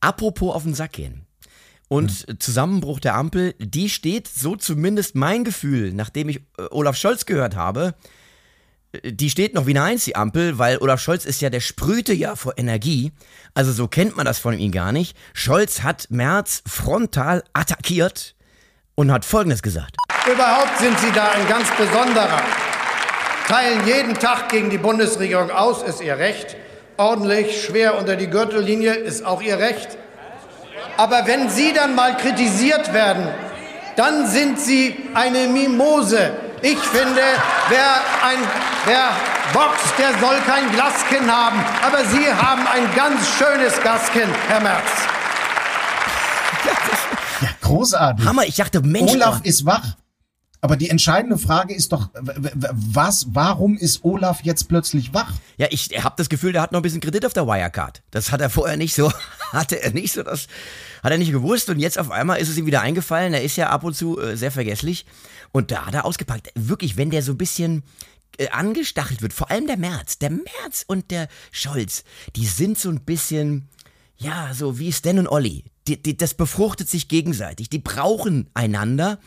[0.00, 1.26] Apropos auf den Sack gehen.
[1.88, 2.40] Und hm.
[2.40, 7.54] Zusammenbruch der Ampel, die steht, so zumindest mein Gefühl, nachdem ich äh, Olaf Scholz gehört
[7.54, 7.94] habe,
[9.02, 12.12] die steht noch wie eine Eins, die Ampel, weil Olaf Scholz ist ja, der sprühte
[12.12, 13.12] ja vor Energie.
[13.54, 15.16] Also so kennt man das von ihm gar nicht.
[15.32, 18.34] Scholz hat Merz frontal attackiert
[18.94, 19.96] und hat Folgendes gesagt.
[20.30, 22.42] Überhaupt sind Sie da ein ganz besonderer.
[23.46, 26.56] Teilen jeden Tag gegen die Bundesregierung aus, ist Ihr Recht.
[26.96, 29.96] Ordentlich, schwer unter die Gürtellinie, ist auch Ihr Recht.
[30.96, 33.28] Aber wenn Sie dann mal kritisiert werden,
[33.96, 36.32] dann sind Sie eine Mimose.
[36.62, 37.22] Ich finde,
[37.68, 38.38] wer, ein,
[38.86, 39.10] wer
[39.52, 41.62] boxt, der soll kein Glaskin haben.
[41.86, 44.90] Aber Sie haben ein ganz schönes Glaskin, Herr Merz.
[47.42, 48.26] Ja, großartig.
[48.26, 49.12] Hammer, ich dachte, Mensch.
[49.12, 49.82] Olaf ist wach.
[50.66, 55.32] Aber die entscheidende Frage ist doch, was, warum ist Olaf jetzt plötzlich wach?
[55.58, 58.02] Ja, ich habe das Gefühl, der hat noch ein bisschen Kredit auf der Wirecard.
[58.10, 59.12] Das hat er vorher nicht so,
[59.52, 60.48] hatte er nicht so, das
[61.04, 63.32] hat er nicht gewusst und jetzt auf einmal ist es ihm wieder eingefallen.
[63.32, 65.06] Er ist ja ab und zu äh, sehr vergesslich
[65.52, 66.50] und da hat er ausgepackt.
[66.56, 67.84] Wirklich, wenn der so ein bisschen
[68.36, 72.02] äh, angestachelt wird, vor allem der Merz, der Merz und der Scholz,
[72.34, 73.68] die sind so ein bisschen,
[74.16, 75.62] ja, so wie Stan und Olli.
[75.86, 77.70] Die, die, das befruchtet sich gegenseitig.
[77.70, 79.20] Die brauchen einander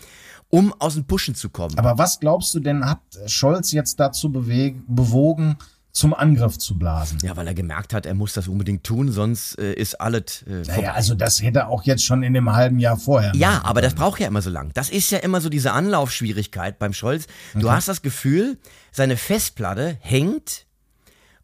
[0.49, 1.77] um aus dem Pushen zu kommen.
[1.77, 5.57] Aber was glaubst du denn, hat Scholz jetzt dazu bewogen,
[5.91, 7.17] zum Angriff zu blasen.
[7.23, 10.43] Ja, weil er gemerkt hat, er muss das unbedingt tun, sonst äh, ist alles.
[10.43, 13.33] Äh, naja, also das hätte er auch jetzt schon in dem halben Jahr vorher.
[13.35, 14.71] Ja, aber das braucht ja immer so lang.
[14.75, 17.25] Das ist ja immer so diese Anlaufschwierigkeit beim Scholz.
[17.53, 17.69] Du okay.
[17.69, 18.57] hast das Gefühl,
[18.91, 20.67] seine Festplatte hängt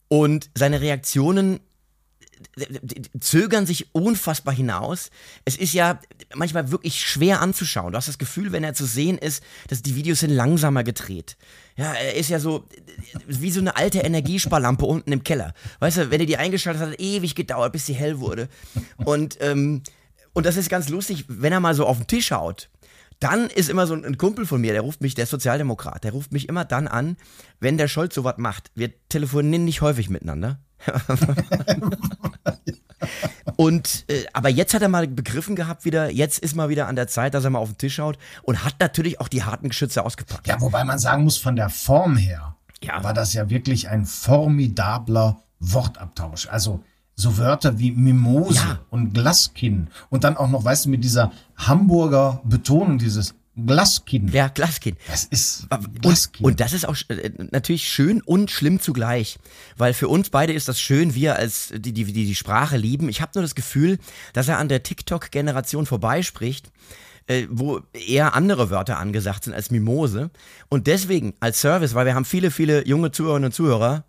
[0.07, 1.59] und seine Reaktionen
[3.19, 5.09] zögern sich unfassbar hinaus.
[5.45, 5.99] Es ist ja
[6.33, 7.91] manchmal wirklich schwer anzuschauen.
[7.91, 11.37] Du hast das Gefühl, wenn er zu sehen ist, dass die Videos sind langsamer gedreht.
[11.77, 12.67] Ja, er ist ja so
[13.27, 15.53] wie so eine alte Energiesparlampe unten im Keller.
[15.79, 18.47] Weißt du, wenn er die eingeschaltet hat, hat ewig gedauert, bis sie hell wurde.
[18.97, 19.83] Und, ähm,
[20.33, 22.69] und das ist ganz lustig, wenn er mal so auf den Tisch haut.
[23.19, 26.31] Dann ist immer so ein Kumpel von mir, der ruft mich, der Sozialdemokrat, der ruft
[26.31, 27.17] mich immer dann an,
[27.59, 28.71] wenn der Scholz sowas macht.
[28.75, 30.59] Wir telefonieren nicht häufig miteinander.
[33.55, 36.95] und äh, aber jetzt hat er mal begriffen gehabt wieder, jetzt ist mal wieder an
[36.95, 39.69] der Zeit, dass er mal auf den Tisch schaut und hat natürlich auch die harten
[39.69, 40.47] Geschütze ausgepackt.
[40.47, 43.03] Ja, wobei man sagen muss, von der Form her ja.
[43.03, 46.47] war das ja wirklich ein formidabler Wortabtausch.
[46.47, 46.83] Also
[47.15, 48.79] so Wörter wie Mimose ja.
[48.89, 54.33] und Glaskinn und dann auch noch, weißt du, mit dieser Hamburger Betonung, dieses Glaskind.
[54.33, 54.97] Ja, Glaskind.
[55.07, 55.67] Das ist
[56.01, 56.41] Glaskind.
[56.41, 59.37] Und, und das ist auch äh, natürlich schön und schlimm zugleich.
[59.77, 63.07] Weil für uns beide ist das schön, wir als die, die, die, die Sprache lieben.
[63.07, 63.97] Ich habe nur das Gefühl,
[64.33, 66.69] dass er an der TikTok-Generation vorbeispricht,
[67.27, 70.31] äh, wo eher andere Wörter angesagt sind als Mimose.
[70.67, 74.03] Und deswegen als Service, weil wir haben viele, viele junge Zuhörerinnen und Zuhörer,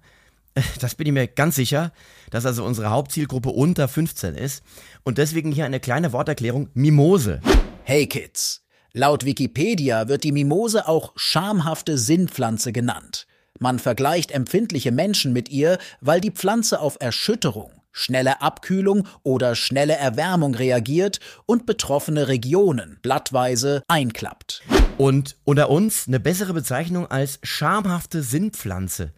[0.80, 1.92] das bin ich mir ganz sicher,
[2.30, 4.62] dass also unsere Hauptzielgruppe unter 15 ist.
[5.04, 7.40] Und deswegen hier eine kleine Worterklärung: Mimose.
[7.84, 8.62] Hey Kids!
[8.92, 13.26] Laut Wikipedia wird die Mimose auch schamhafte Sinnpflanze genannt.
[13.58, 19.96] Man vergleicht empfindliche Menschen mit ihr, weil die Pflanze auf Erschütterung, schnelle Abkühlung oder schnelle
[19.96, 24.62] Erwärmung reagiert und betroffene Regionen blattweise einklappt.
[24.98, 29.12] Und unter uns eine bessere Bezeichnung als schamhafte Sinnpflanze.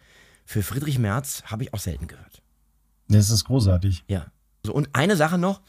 [0.51, 2.41] Für Friedrich Merz habe ich auch selten gehört.
[3.09, 4.05] Das ist großartig.
[4.09, 4.29] Ja.
[4.65, 5.61] So, und eine Sache noch,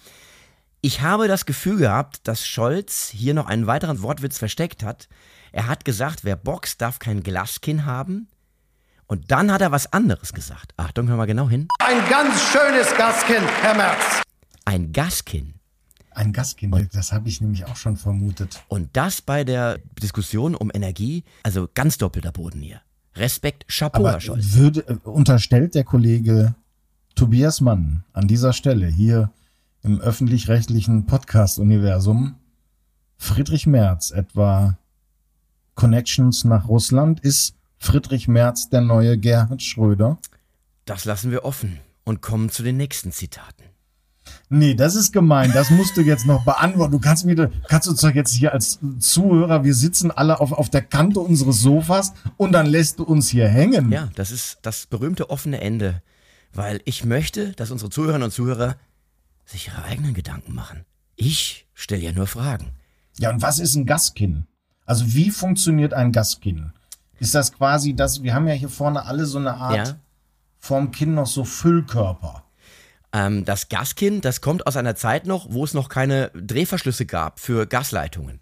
[0.79, 5.09] ich habe das Gefühl gehabt, dass Scholz hier noch einen weiteren Wortwitz versteckt hat.
[5.51, 8.29] Er hat gesagt, wer boxt, darf kein Glaskinn haben.
[9.05, 10.73] Und dann hat er was anderes gesagt.
[10.77, 11.67] Achtung, hör mal genau hin.
[11.79, 14.21] Ein ganz schönes Gaskinn, Herr Merz.
[14.63, 15.55] Ein Gaskinn.
[16.11, 18.63] Ein Gaskinn, das habe ich nämlich auch schon vermutet.
[18.69, 22.81] Und das bei der Diskussion um Energie, also ganz doppelter Boden hier.
[23.15, 24.53] Respekt, Chapeau, Aber Herr Scholz.
[24.53, 26.55] Würde, äh, unterstellt der Kollege
[27.15, 29.31] Tobias Mann an dieser Stelle hier
[29.83, 32.35] im öffentlich-rechtlichen Podcast-Universum
[33.17, 34.77] Friedrich Merz etwa
[35.75, 37.19] Connections nach Russland?
[37.19, 40.19] Ist Friedrich Merz der neue Gerhard Schröder?
[40.85, 43.68] Das lassen wir offen und kommen zu den nächsten Zitaten.
[44.49, 45.51] Nee, das ist gemein.
[45.53, 46.91] Das musst du jetzt noch beantworten.
[46.91, 50.69] Du kannst mir, kannst uns doch jetzt hier als Zuhörer, wir sitzen alle auf, auf
[50.69, 53.91] der Kante unseres Sofas und dann lässt du uns hier hängen.
[53.91, 56.01] Ja, das ist das berühmte offene Ende.
[56.53, 58.75] Weil ich möchte, dass unsere Zuhörerinnen und Zuhörer
[59.45, 60.85] sich ihre eigenen Gedanken machen.
[61.15, 62.71] Ich stelle ja nur Fragen.
[63.17, 64.45] Ja, und was ist ein Gaskin?
[64.85, 66.71] Also wie funktioniert ein Gaskin?
[67.19, 69.95] Ist das quasi das, wir haben ja hier vorne alle so eine Art ja.
[70.57, 72.43] vorm Kinn noch so Füllkörper.
[73.11, 77.39] Ähm, das Gaskin, das kommt aus einer Zeit noch, wo es noch keine Drehverschlüsse gab
[77.39, 78.39] für Gasleitungen.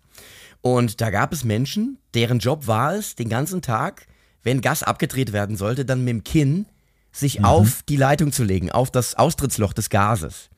[0.61, 4.07] Und da gab es Menschen, deren Job war es, den ganzen Tag,
[4.43, 6.65] wenn Gas abgedreht werden sollte, dann mit dem Kinn
[7.11, 7.45] sich mhm.
[7.45, 10.49] auf die Leitung zu legen, auf das Austrittsloch des Gases.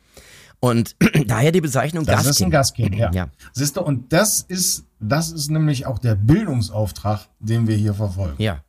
[0.60, 0.96] Und
[1.28, 2.30] daher die Bezeichnung das Gaskin.
[2.30, 3.12] Das ist ein Gaskin, ja.
[3.12, 3.30] ja.
[3.54, 8.42] Siehst du, und das ist, das ist nämlich auch der Bildungsauftrag, den wir hier verfolgen.
[8.42, 8.64] Ja.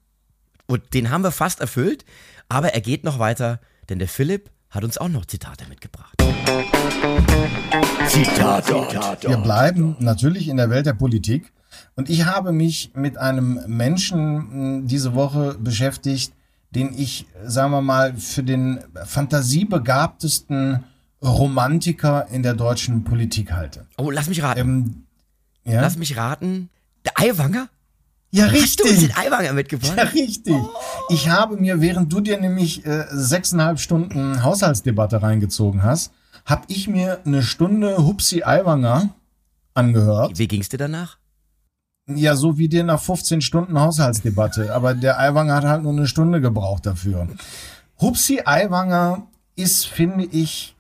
[0.66, 2.05] Und den haben wir fast erfüllt,
[2.48, 6.14] aber er geht noch weiter, denn der Philipp hat uns auch noch Zitate mitgebracht.
[8.09, 8.74] Zitate.
[9.26, 11.52] Wir bleiben natürlich in der Welt der Politik.
[11.96, 16.33] Und ich habe mich mit einem Menschen hm, diese Woche beschäftigt,
[16.70, 20.85] den ich, sagen wir mal, für den fantasiebegabtesten
[21.22, 23.87] Romantiker in der deutschen Politik halte.
[23.98, 24.61] Oh, lass mich raten.
[24.61, 25.04] Ähm,
[25.64, 25.80] Ja?
[25.83, 26.70] Lass mich raten.
[27.04, 27.68] Der Eiwanger?
[28.32, 28.86] Ja, richtig.
[28.90, 29.96] Hast du den Eiwanger mitgebracht?
[29.96, 30.54] Ja, richtig.
[30.54, 30.68] Oh.
[31.08, 36.12] Ich habe mir, während du dir nämlich äh, sechseinhalb Stunden Haushaltsdebatte reingezogen hast,
[36.44, 39.10] habe ich mir eine Stunde Hupsi Eiwanger
[39.74, 40.38] angehört.
[40.38, 41.18] Wie ging's dir danach?
[42.06, 44.74] Ja, so wie dir nach 15 Stunden Haushaltsdebatte.
[44.74, 47.28] Aber der Eiwanger hat halt nur eine Stunde gebraucht dafür.
[48.00, 50.74] Hupsi Eiwanger ist, finde ich,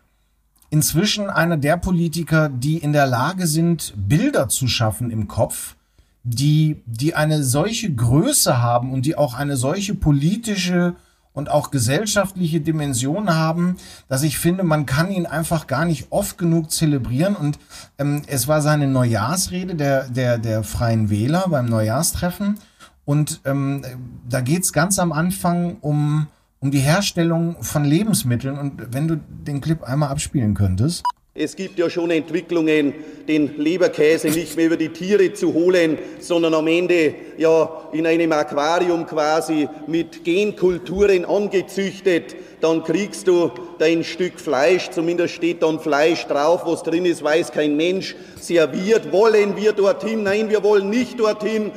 [0.70, 5.76] inzwischen einer der Politiker, die in der Lage sind, Bilder zu schaffen im Kopf,
[6.22, 10.94] die, die eine solche Größe haben und die auch eine solche politische
[11.32, 13.76] und auch gesellschaftliche Dimension haben,
[14.08, 17.36] dass ich finde, man kann ihn einfach gar nicht oft genug zelebrieren.
[17.36, 17.58] Und
[17.98, 22.58] ähm, es war seine Neujahrsrede der, der, der Freien Wähler beim Neujahrstreffen.
[23.04, 23.82] Und ähm,
[24.28, 26.26] da geht's ganz am Anfang um,
[26.58, 28.58] um die Herstellung von Lebensmitteln.
[28.58, 31.02] Und wenn du den Clip einmal abspielen könntest.
[31.32, 32.92] Es gibt ja schon Entwicklungen,
[33.28, 38.32] den Leberkäse nicht mehr über die Tiere zu holen, sondern am Ende ja in einem
[38.32, 42.34] Aquarium quasi mit Genkulturen angezüchtet.
[42.60, 47.52] Dann kriegst du dein Stück Fleisch, zumindest steht dann Fleisch drauf, was drin ist, weiß
[47.52, 48.16] kein Mensch.
[48.40, 50.24] Serviert, wollen wir dorthin?
[50.24, 51.70] Nein, wir wollen nicht dorthin.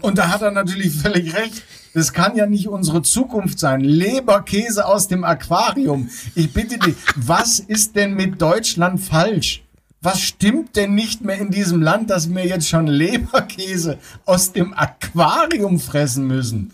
[0.00, 1.62] Und da hat er natürlich völlig recht.
[1.94, 3.80] Das kann ja nicht unsere Zukunft sein.
[3.80, 6.08] Leberkäse aus dem Aquarium.
[6.34, 9.62] Ich bitte dich, was ist denn mit Deutschland falsch?
[10.02, 14.72] Was stimmt denn nicht mehr in diesem Land, dass wir jetzt schon Leberkäse aus dem
[14.72, 16.72] Aquarium fressen müssen?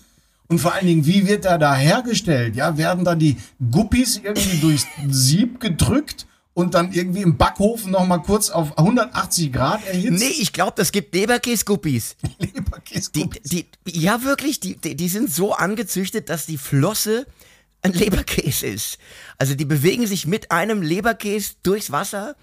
[0.49, 2.55] Und vor allen Dingen, wie wird er da hergestellt?
[2.55, 3.37] Ja, werden da die
[3.71, 6.27] Guppies irgendwie durchs Sieb gedrückt?
[6.57, 10.19] Und dann irgendwie im Backofen noch mal kurz auf 180 Grad erhitzt?
[10.19, 12.17] Nee, ich glaube, das gibt Leberkäsguppies.
[12.39, 13.43] Leberkäsguppies.
[13.43, 17.27] Die, die, ja, wirklich, die, die, die sind so angezüchtet, dass die Flosse
[17.83, 18.97] ein Leberkäse ist.
[19.37, 22.37] Also die bewegen sich mit einem Leberkäse durchs Wasser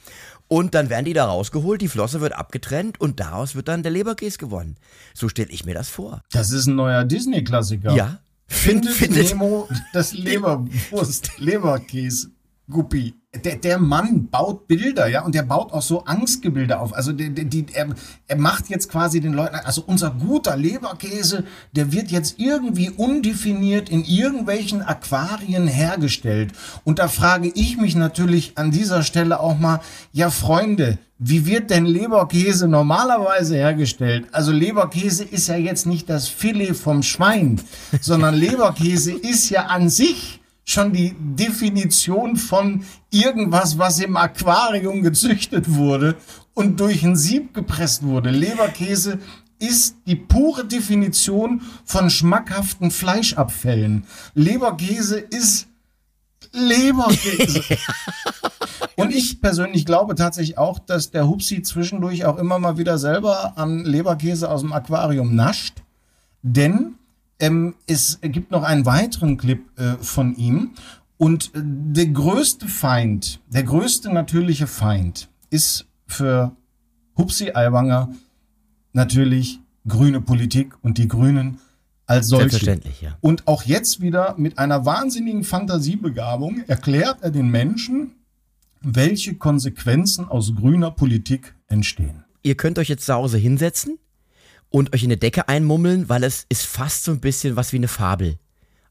[0.48, 3.92] und dann werden die da rausgeholt, die Flosse wird abgetrennt und daraus wird dann der
[3.92, 4.78] Leberkäse gewonnen.
[5.16, 6.22] So stelle ich mir das vor.
[6.32, 7.96] Das ist ein neuer Disney-Klassiker.
[7.96, 8.20] Ja.
[8.46, 12.30] Findet, findet Nemo das Leberwurst, Leberkäse.
[12.70, 13.16] Guppi.
[13.44, 16.94] Der, der Mann baut Bilder, ja, und der baut auch so Angstgebilde auf.
[16.94, 17.88] Also die, die, er,
[18.28, 23.90] er macht jetzt quasi den Leuten, also unser guter Leberkäse, der wird jetzt irgendwie undefiniert
[23.90, 26.52] in irgendwelchen Aquarien hergestellt.
[26.84, 31.70] Und da frage ich mich natürlich an dieser Stelle auch mal, ja Freunde, wie wird
[31.70, 34.28] denn Leberkäse normalerweise hergestellt?
[34.32, 37.62] Also Leberkäse ist ja jetzt nicht das Filet vom Schwein,
[38.02, 45.76] sondern Leberkäse ist ja an sich schon die Definition von irgendwas, was im Aquarium gezüchtet
[45.76, 46.16] wurde
[46.54, 48.30] und durch ein Sieb gepresst wurde.
[48.30, 49.20] Leberkäse
[49.60, 54.06] ist die pure Definition von schmackhaften Fleischabfällen.
[54.36, 55.68] Leberkäse ist
[56.52, 57.62] Leberkäse.
[58.96, 63.58] Und ich persönlich glaube tatsächlich auch, dass der Hupsi zwischendurch auch immer mal wieder selber
[63.58, 65.82] an Leberkäse aus dem Aquarium nascht.
[66.44, 66.96] Denn
[67.44, 70.72] ähm, es gibt noch einen weiteren Clip äh, von ihm.
[71.18, 76.56] Und äh, der größte Feind, der größte natürliche Feind ist für
[77.18, 78.14] Hupsi Aiwanger
[78.94, 81.60] natürlich grüne Politik und die Grünen
[82.06, 82.50] als solche.
[82.50, 83.18] Selbstverständlich, ja.
[83.20, 88.12] Und auch jetzt wieder mit einer wahnsinnigen Fantasiebegabung erklärt er den Menschen,
[88.82, 92.24] welche Konsequenzen aus grüner Politik entstehen.
[92.42, 93.98] Ihr könnt euch jetzt zu Hause hinsetzen
[94.74, 97.78] und euch in eine Decke einmummeln, weil es ist fast so ein bisschen was wie
[97.78, 98.38] eine Fabel.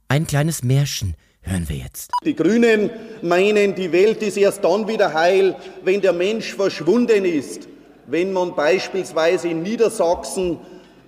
[0.07, 2.13] Ein kleines Märchen hören wir jetzt.
[2.25, 2.89] Die Grünen
[3.21, 7.67] meinen, die Welt ist erst dann wieder heil, wenn der Mensch verschwunden ist.
[8.07, 10.59] Wenn man beispielsweise in Niedersachsen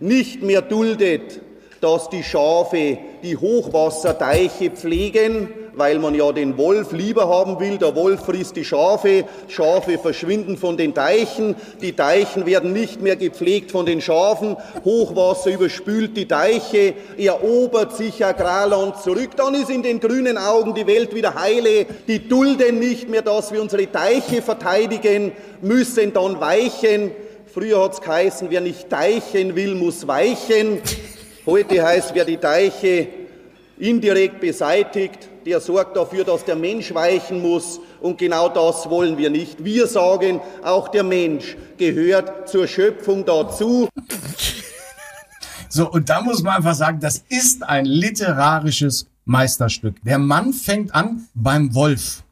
[0.00, 1.40] nicht mehr duldet,
[1.80, 7.78] dass die Schafe die Hochwasserdeiche pflegen, weil man ja den Wolf lieber haben will.
[7.78, 13.16] Der Wolf frisst die Schafe, Schafe verschwinden von den Deichen, die Deichen werden nicht mehr
[13.16, 19.82] gepflegt von den Schafen, Hochwasser überspült die Deiche, erobert sich Agrarland zurück, dann ist in
[19.82, 24.42] den grünen Augen die Welt wieder heile, die dulden nicht mehr, dass wir unsere Deiche
[24.42, 27.10] verteidigen, müssen dann weichen.
[27.52, 30.80] Früher hat's geheißen, wer nicht deichen will, muss weichen.
[31.46, 33.06] Heute heißt, wer die Deiche
[33.78, 37.80] indirekt beseitigt, der sorgt dafür, dass der Mensch weichen muss.
[38.00, 39.64] Und genau das wollen wir nicht.
[39.64, 43.88] Wir sagen, auch der Mensch gehört zur Schöpfung dazu.
[45.68, 49.96] So, und da muss man einfach sagen, das ist ein literarisches Meisterstück.
[50.04, 52.22] Der Mann fängt an beim Wolf.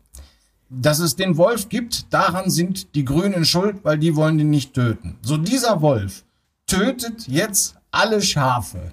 [0.69, 4.75] Dass es den Wolf gibt, daran sind die Grünen schuld, weil die wollen ihn nicht
[4.75, 5.19] töten.
[5.23, 6.25] So dieser Wolf
[6.67, 8.93] tötet jetzt alle Schafe.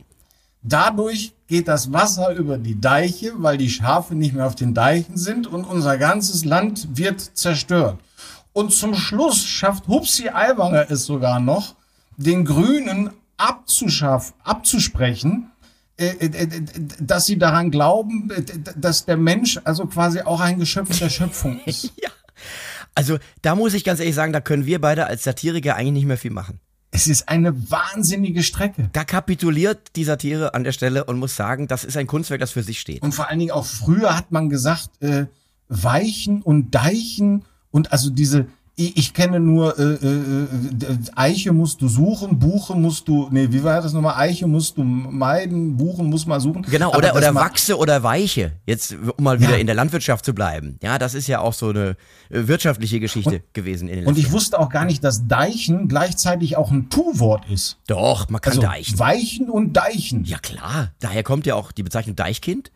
[0.62, 5.17] Dadurch geht das Wasser über die Deiche, weil die Schafe nicht mehr auf den Deichen
[5.17, 7.97] sind und unser ganzes Land wird zerstört.
[8.53, 11.75] Und zum Schluss schafft Hupsi Aiwanger es sogar noch,
[12.17, 15.49] den Grünen abzuschaffen, abzusprechen,
[15.97, 16.62] äh, äh, äh,
[17.01, 18.31] dass sie daran glauben,
[18.77, 21.91] dass der Mensch also quasi auch ein Geschöpf der Schöpfung ist.
[22.01, 22.09] ja.
[22.93, 26.05] Also da muss ich ganz ehrlich sagen, da können wir beide als Satiriker eigentlich nicht
[26.05, 26.59] mehr viel machen.
[26.91, 28.89] Es ist eine wahnsinnige Strecke.
[28.93, 32.52] Da kapituliert die Satire an der Stelle und muss sagen, das ist ein Kunstwerk, das
[32.52, 33.02] für sich steht.
[33.04, 35.25] Und vor allen Dingen auch früher hat man gesagt, äh,
[35.67, 38.47] Weichen und Deichen und also diese,
[38.80, 43.48] ich, ich kenne nur äh, äh, äh, Eiche musst du suchen, Buche musst du, nee,
[43.52, 44.15] wie war das nochmal?
[44.15, 46.62] Eiche musst du meiden, Buchen muss man suchen.
[46.63, 49.58] Genau, oder, oder Wachse oder Weiche, jetzt um mal wieder ja.
[49.58, 50.80] in der Landwirtschaft zu bleiben.
[50.82, 51.98] Ja, das ist ja auch so eine
[52.30, 55.89] äh, wirtschaftliche Geschichte und, gewesen in den Und ich wusste auch gar nicht, dass Deichen
[55.89, 57.78] gleichzeitig auch ein Tu-Wort ist.
[57.88, 58.98] Doch, man kann also deichen.
[58.98, 60.24] Weichen und Deichen.
[60.24, 62.72] Ja klar, daher kommt ja auch die Bezeichnung Deichkind.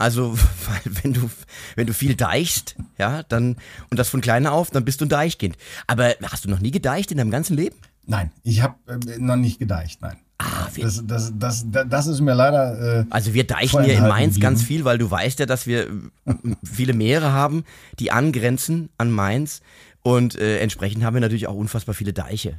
[0.00, 0.32] Also,
[0.66, 1.30] weil wenn du,
[1.76, 3.56] wenn du viel deichst, ja, dann,
[3.90, 5.56] und das von klein auf, dann bist du ein Deichkind.
[5.86, 7.76] Aber hast du noch nie gedeicht in deinem ganzen Leben?
[8.06, 10.16] Nein, ich habe äh, noch nicht gedeicht, nein.
[10.38, 13.00] Ah, das, das, das, das, ist mir leider.
[13.00, 14.40] Äh, also wir deichen hier in Mainz geblieben.
[14.40, 16.34] ganz viel, weil du weißt ja, dass wir äh,
[16.64, 17.64] viele Meere haben,
[17.98, 19.60] die angrenzen an Mainz.
[20.02, 22.56] Und äh, entsprechend haben wir natürlich auch unfassbar viele Deiche.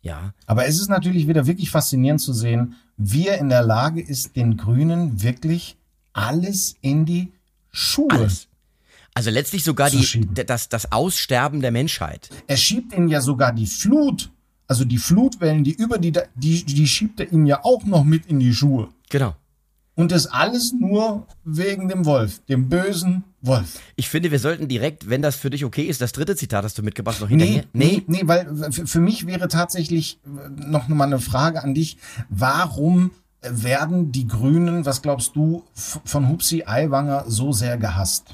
[0.00, 0.32] Ja.
[0.46, 4.36] Aber es ist natürlich wieder wirklich faszinierend zu sehen, wie er in der Lage ist,
[4.36, 5.76] den Grünen wirklich
[6.14, 7.32] alles in die
[7.70, 8.10] Schuhe.
[8.10, 8.48] Alles.
[9.12, 12.30] Also letztlich sogar die, das, das Aussterben der Menschheit.
[12.46, 14.30] Er schiebt ihnen ja sogar die Flut,
[14.66, 18.26] also die Flutwellen, die über die, die, die schiebt er ihnen ja auch noch mit
[18.26, 18.88] in die Schuhe.
[19.10, 19.36] Genau.
[19.96, 23.78] Und das alles nur wegen dem Wolf, dem bösen Wolf.
[23.94, 26.74] Ich finde, wir sollten direkt, wenn das für dich okay ist, das dritte Zitat, das
[26.74, 27.64] du mitgebracht hast, noch hinterher.
[27.72, 30.18] Nee, nee, nee, weil für mich wäre tatsächlich
[30.56, 31.98] noch mal eine Frage an dich.
[32.28, 33.12] Warum
[33.48, 38.26] werden die Grünen, was glaubst du, von Hupsi Aiwanger so sehr gehasst?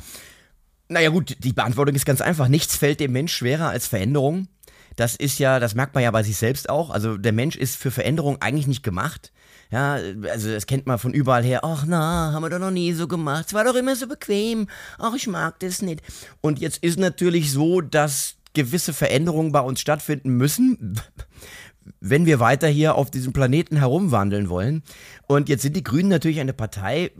[0.89, 2.49] Naja gut, die Beantwortung ist ganz einfach.
[2.49, 4.49] Nichts fällt dem Mensch schwerer als Veränderung.
[4.97, 6.91] Das ist ja, das merkt man ja bei sich selbst auch.
[6.91, 9.33] Also der Mensch ist für Veränderung eigentlich nicht gemacht.
[9.71, 11.61] Ja, also das kennt man von überall her.
[11.63, 13.47] Ach na, haben wir doch noch nie so gemacht.
[13.47, 14.67] Es war doch immer so bequem.
[14.99, 16.03] Ach, ich mag das nicht.
[16.41, 21.01] Und jetzt ist natürlich so, dass gewisse Veränderungen bei uns stattfinden müssen
[22.01, 24.83] wenn wir weiter hier auf diesem Planeten herumwandeln wollen.
[25.27, 27.11] Und jetzt sind die Grünen natürlich eine Partei,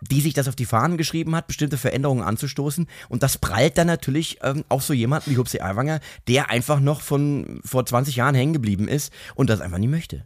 [0.00, 2.86] die sich das auf die Fahnen geschrieben hat, bestimmte Veränderungen anzustoßen.
[3.08, 7.00] Und das prallt dann natürlich ähm, auf so jemanden wie Hupsi Aiwanger, der einfach noch
[7.00, 10.24] von vor 20 Jahren hängen geblieben ist und das einfach nie möchte.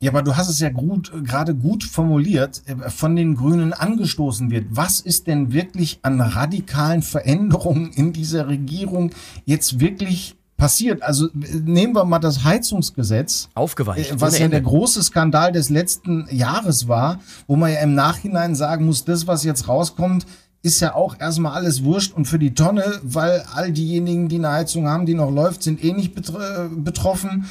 [0.00, 4.50] Ja, aber du hast es ja gut, gerade gut formuliert, äh, von den Grünen angestoßen
[4.50, 4.66] wird.
[4.70, 9.10] Was ist denn wirklich an radikalen Veränderungen in dieser Regierung
[9.44, 11.02] jetzt wirklich passiert.
[11.02, 13.48] Also nehmen wir mal das Heizungsgesetz.
[13.54, 14.10] Aufgeweicht.
[14.10, 18.54] Äh, was ja der große Skandal des letzten Jahres war, wo man ja im Nachhinein
[18.54, 20.26] sagen muss, das, was jetzt rauskommt,
[20.60, 24.50] ist ja auch erstmal alles wurscht und für die Tonne, weil all diejenigen, die eine
[24.50, 27.46] Heizung haben, die noch läuft, sind eh nicht betroffen.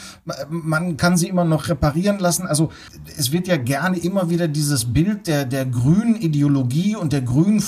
[0.49, 2.45] Man kann sie immer noch reparieren lassen.
[2.45, 2.69] Also
[3.17, 7.61] es wird ja gerne immer wieder dieses Bild der, der grünen Ideologie und der grünen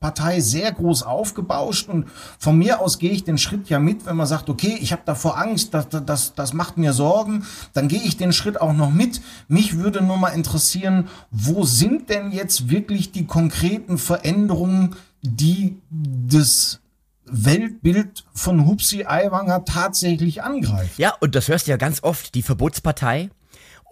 [0.00, 1.88] Verbotspartei sehr groß aufgebauscht.
[1.88, 2.06] Und
[2.38, 5.02] von mir aus gehe ich den Schritt ja mit, wenn man sagt, okay, ich habe
[5.04, 8.90] davor Angst, das, das, das macht mir Sorgen, dann gehe ich den Schritt auch noch
[8.90, 9.20] mit.
[9.48, 14.20] Mich würde nur mal interessieren, wo sind denn jetzt wirklich die konkreten Veränderungen?
[14.30, 16.80] Veränderungen, die das
[17.24, 20.98] Weltbild von Hupsi Aiwanger tatsächlich angreift.
[20.98, 23.30] Ja, und das hörst du ja ganz oft, die Verbotspartei.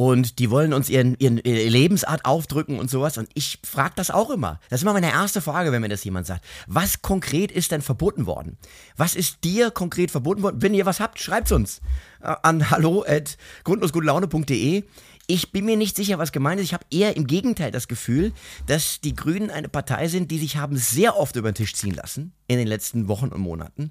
[0.00, 3.18] Und die wollen uns ihren, ihren, ihre Lebensart aufdrücken und sowas.
[3.18, 4.60] Und ich frage das auch immer.
[4.70, 6.44] Das ist immer meine erste Frage, wenn mir das jemand sagt.
[6.68, 8.58] Was konkret ist denn verboten worden?
[8.96, 10.62] Was ist dir konkret verboten worden?
[10.62, 11.80] Wenn ihr was habt, schreibt's uns
[12.22, 14.84] äh, an hallo at grundlosgutelaune.de.
[15.26, 16.66] Ich bin mir nicht sicher, was gemeint ist.
[16.66, 18.32] Ich habe eher im Gegenteil das Gefühl,
[18.66, 21.94] dass die Grünen eine Partei sind, die sich haben sehr oft über den Tisch ziehen
[21.94, 23.90] lassen in den letzten Wochen und Monaten,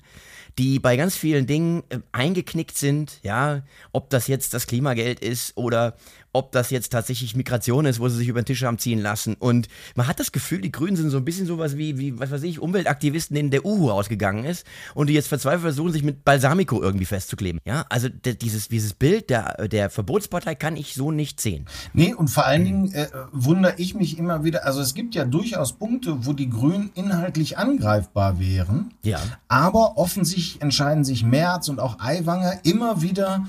[0.58, 5.56] die bei ganz vielen Dingen äh, eingeknickt sind, ja, ob das jetzt das Klimageld ist
[5.56, 5.96] oder
[6.38, 9.36] ob das jetzt tatsächlich Migration ist, wo sie sich über den Tisch haben ziehen lassen.
[9.36, 12.32] Und man hat das Gefühl, die Grünen sind so ein bisschen sowas wie, wie was
[12.32, 16.24] weiß ich, Umweltaktivisten, denen der Uhu ausgegangen ist und die jetzt verzweifelt versuchen, sich mit
[16.24, 17.60] Balsamico irgendwie festzukleben.
[17.66, 21.66] Ja, also dieses, dieses Bild der, der Verbotspartei kann ich so nicht sehen.
[21.94, 25.26] Nee, und vor allen Dingen äh, wundere ich mich immer wieder, also es gibt ja
[25.26, 28.94] durchaus Punkte, wo die Grünen inhaltlich angreifbar wären.
[29.04, 29.20] Ja.
[29.48, 33.48] Aber offensichtlich entscheiden sich Merz und auch Aiwanger immer wieder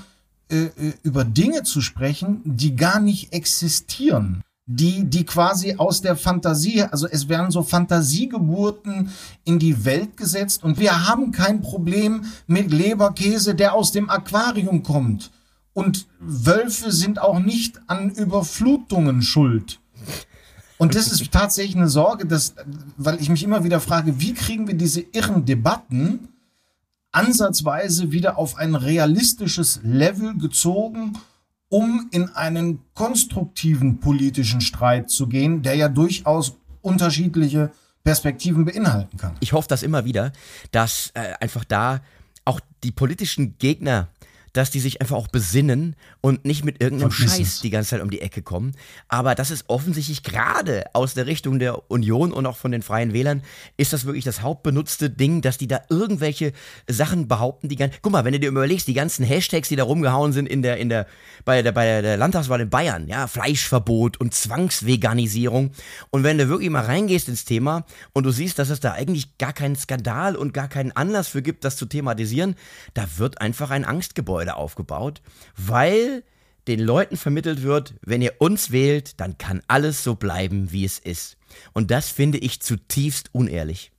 [1.03, 4.41] über Dinge zu sprechen, die gar nicht existieren.
[4.71, 9.09] Die, die quasi aus der Fantasie, also es werden so Fantasiegeburten
[9.43, 14.83] in die Welt gesetzt und wir haben kein Problem mit Leberkäse, der aus dem Aquarium
[14.83, 15.31] kommt.
[15.73, 19.79] Und Wölfe sind auch nicht an Überflutungen schuld.
[20.77, 22.53] Und das ist tatsächlich eine Sorge, dass,
[22.95, 26.29] weil ich mich immer wieder frage, wie kriegen wir diese irren Debatten
[27.11, 31.17] ansatzweise wieder auf ein realistisches Level gezogen,
[31.69, 37.71] um in einen konstruktiven politischen Streit zu gehen, der ja durchaus unterschiedliche
[38.03, 39.35] Perspektiven beinhalten kann.
[39.39, 40.31] Ich hoffe das immer wieder,
[40.71, 42.01] dass äh, einfach da
[42.45, 44.07] auch die politischen Gegner
[44.53, 47.61] dass die sich einfach auch besinnen und nicht mit irgendeinem Vergiss Scheiß es.
[47.61, 48.73] die ganze Zeit um die Ecke kommen.
[49.07, 53.13] Aber das ist offensichtlich gerade aus der Richtung der Union und auch von den Freien
[53.13, 53.41] Wählern,
[53.77, 56.53] ist das wirklich das hauptbenutzte Ding, dass die da irgendwelche
[56.87, 57.95] Sachen behaupten, die ganz.
[58.01, 60.77] Guck mal, wenn du dir überlegst, die ganzen Hashtags, die da rumgehauen sind in der,
[60.77, 61.07] in der,
[61.45, 65.71] bei der, bei der Landtagswahl in Bayern, ja, Fleischverbot und Zwangsveganisierung.
[66.09, 69.37] Und wenn du wirklich mal reingehst ins Thema und du siehst, dass es da eigentlich
[69.37, 72.55] gar keinen Skandal und gar keinen Anlass für gibt, das zu thematisieren,
[72.93, 75.21] da wird einfach ein Angstgebäude Gebäude aufgebaut,
[75.57, 76.23] weil
[76.67, 80.97] den Leuten vermittelt wird, wenn ihr uns wählt, dann kann alles so bleiben, wie es
[80.97, 81.35] ist.
[81.73, 83.91] Und das finde ich zutiefst unehrlich.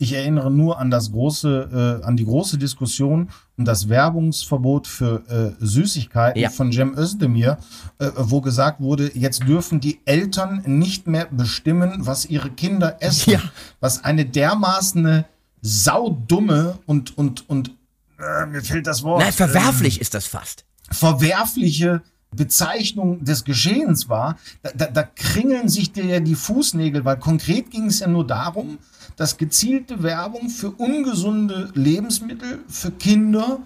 [0.00, 5.56] Ich erinnere nur an das große, äh, an die große Diskussion um das Werbungsverbot für
[5.60, 6.50] äh, Süßigkeiten ja.
[6.50, 7.58] von Cem Özdemir,
[7.98, 13.32] äh, wo gesagt wurde, jetzt dürfen die Eltern nicht mehr bestimmen, was ihre Kinder essen.
[13.32, 13.42] Ja.
[13.80, 15.24] Was eine dermaßen
[15.62, 17.77] saudumme und, und, und
[18.18, 19.22] äh, mir fehlt das Wort.
[19.22, 20.64] Nein, verwerflich ähm, ist das fast.
[20.90, 22.02] Verwerfliche
[22.34, 27.70] Bezeichnung des Geschehens war, da, da, da kringeln sich dir ja die Fußnägel, weil konkret
[27.70, 28.78] ging es ja nur darum,
[29.16, 33.60] dass gezielte Werbung für ungesunde Lebensmittel für Kinder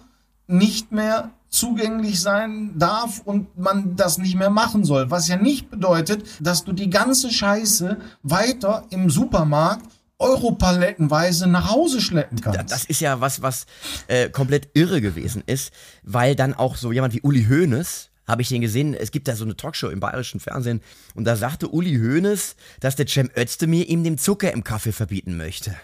[0.47, 5.11] nicht mehr zugänglich sein darf und man das nicht mehr machen soll.
[5.11, 9.87] Was ja nicht bedeutet, dass du die ganze Scheiße weiter im Supermarkt
[10.23, 12.73] Europalettenweise nach Hause schleppen kannst.
[12.73, 13.67] Das ist ja was, was
[14.07, 18.49] äh, komplett irre gewesen ist, weil dann auch so jemand wie Uli Hoeneß, habe ich
[18.49, 20.81] den gesehen, es gibt da so eine Talkshow im bayerischen Fernsehen
[21.15, 25.37] und da sagte Uli Hoeneß, dass der Cem Özdemir ihm den Zucker im Kaffee verbieten
[25.37, 25.75] möchte.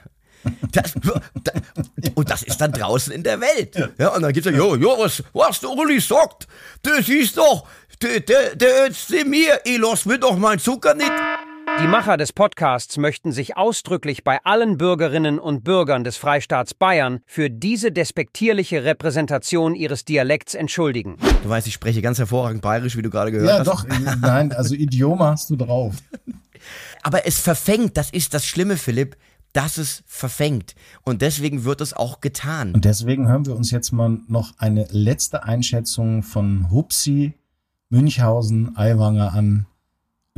[0.72, 0.94] Das,
[2.14, 3.74] und das ist dann draußen in der Welt.
[3.98, 6.46] Ja, und dann gibt es ja, ja, was, was der Uli sagt,
[6.82, 7.66] das ist doch,
[8.00, 11.10] der, der, der Özdemir, ich lass mir doch meinen Zucker nicht.
[11.76, 17.20] Die Macher des Podcasts möchten sich ausdrücklich bei allen Bürgerinnen und Bürgern des Freistaats Bayern
[17.24, 21.16] für diese despektierliche Repräsentation ihres Dialekts entschuldigen.
[21.42, 23.66] Du weißt, ich spreche ganz hervorragend bayerisch, wie du gerade gehört ja, hast.
[23.88, 25.94] Ja, doch, nein, also Idioma hast du drauf.
[27.02, 29.16] Aber es verfängt, das ist das Schlimme, Philipp,
[29.52, 30.74] dass es verfängt.
[31.02, 32.74] Und deswegen wird es auch getan.
[32.74, 37.34] Und deswegen hören wir uns jetzt mal noch eine letzte Einschätzung von Hupsi,
[37.88, 39.66] Münchhausen, Aiwanger an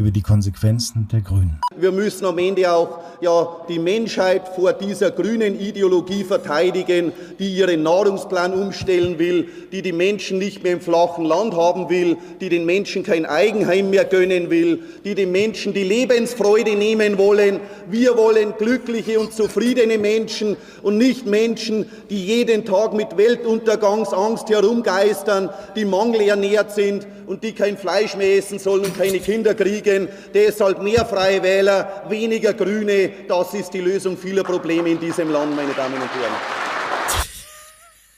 [0.01, 1.61] über die Konsequenzen der Grünen.
[1.77, 7.83] Wir müssen am Ende auch ja, die Menschheit vor dieser grünen Ideologie verteidigen, die ihren
[7.83, 12.65] Nahrungsplan umstellen will, die die Menschen nicht mehr im flachen Land haben will, die den
[12.65, 17.61] Menschen kein Eigenheim mehr gönnen will, die den Menschen die Lebensfreude nehmen wollen.
[17.91, 25.51] Wir wollen glückliche und zufriedene Menschen und nicht Menschen, die jeden Tag mit Weltuntergangsangst herumgeistern,
[25.77, 30.09] die mangelernährt sind und die kein Fleisch mehr essen sollen und keine Kinder kriegen.
[30.35, 33.11] Deshalb mehr Freie Wähler, weniger Grüne.
[33.29, 36.61] Das ist die Lösung vieler Probleme in diesem Land, meine Damen und Herren.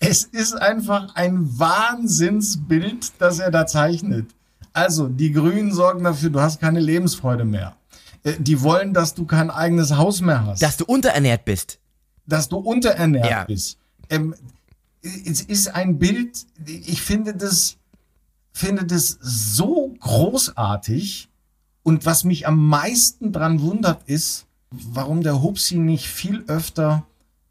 [0.00, 4.26] Es ist einfach ein Wahnsinnsbild, das er da zeichnet.
[4.72, 7.76] Also, die Grünen sorgen dafür, du hast keine Lebensfreude mehr.
[8.24, 10.62] Äh, die wollen, dass du kein eigenes Haus mehr hast.
[10.62, 11.78] Dass du unterernährt bist.
[12.26, 13.44] Dass du unterernährt ja.
[13.44, 13.78] bist.
[14.10, 14.34] Ähm,
[15.02, 17.76] es ist ein Bild, ich finde das,
[18.52, 21.28] finde das so großartig.
[21.82, 27.06] Und was mich am meisten dran wundert, ist, warum der Hupsi nicht viel öfter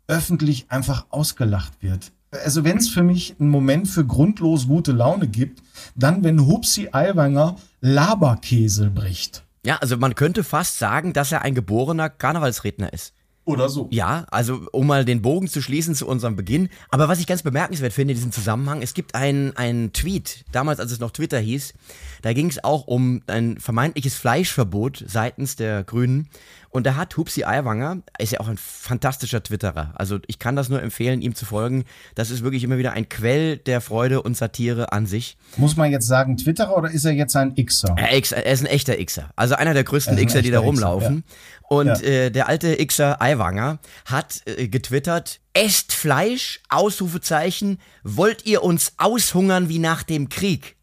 [0.08, 2.12] öffentlich einfach ausgelacht wird.
[2.32, 5.62] Also wenn es für mich einen Moment für grundlos gute Laune gibt,
[5.95, 9.43] dann wenn Hupsi Aiwanger Laberkäse bricht.
[9.66, 13.14] Ja, also man könnte fast sagen, dass er ein geborener Karnevalsredner ist.
[13.52, 13.88] Oder so.
[13.91, 16.70] Ja, also um mal den Bogen zu schließen zu unserem Beginn.
[16.89, 20.91] Aber was ich ganz bemerkenswert finde in diesem Zusammenhang, es gibt einen Tweet, damals als
[20.91, 21.74] es noch Twitter hieß,
[22.22, 26.30] da ging es auch um ein vermeintliches Fleischverbot seitens der Grünen.
[26.72, 29.93] Und da hat Hupsi Aiwanger, ist ja auch ein fantastischer Twitterer.
[29.95, 31.84] Also ich kann das nur empfehlen, ihm zu folgen.
[32.15, 35.38] Das ist wirklich immer wieder ein Quell der Freude und Satire an sich.
[35.57, 37.95] Muss man jetzt sagen Twitterer oder ist er jetzt ein Xer?
[37.97, 39.30] Er, ist ein echter Xer.
[39.36, 41.26] Also einer der größten Xer, die da rumlaufen.
[41.28, 41.67] Ja.
[41.67, 42.01] Und ja.
[42.01, 49.67] Äh, der alte Xer Aiwanger hat äh, getwittert, esst Fleisch, Ausrufezeichen, wollt ihr uns aushungern
[49.67, 50.78] wie nach dem Krieg?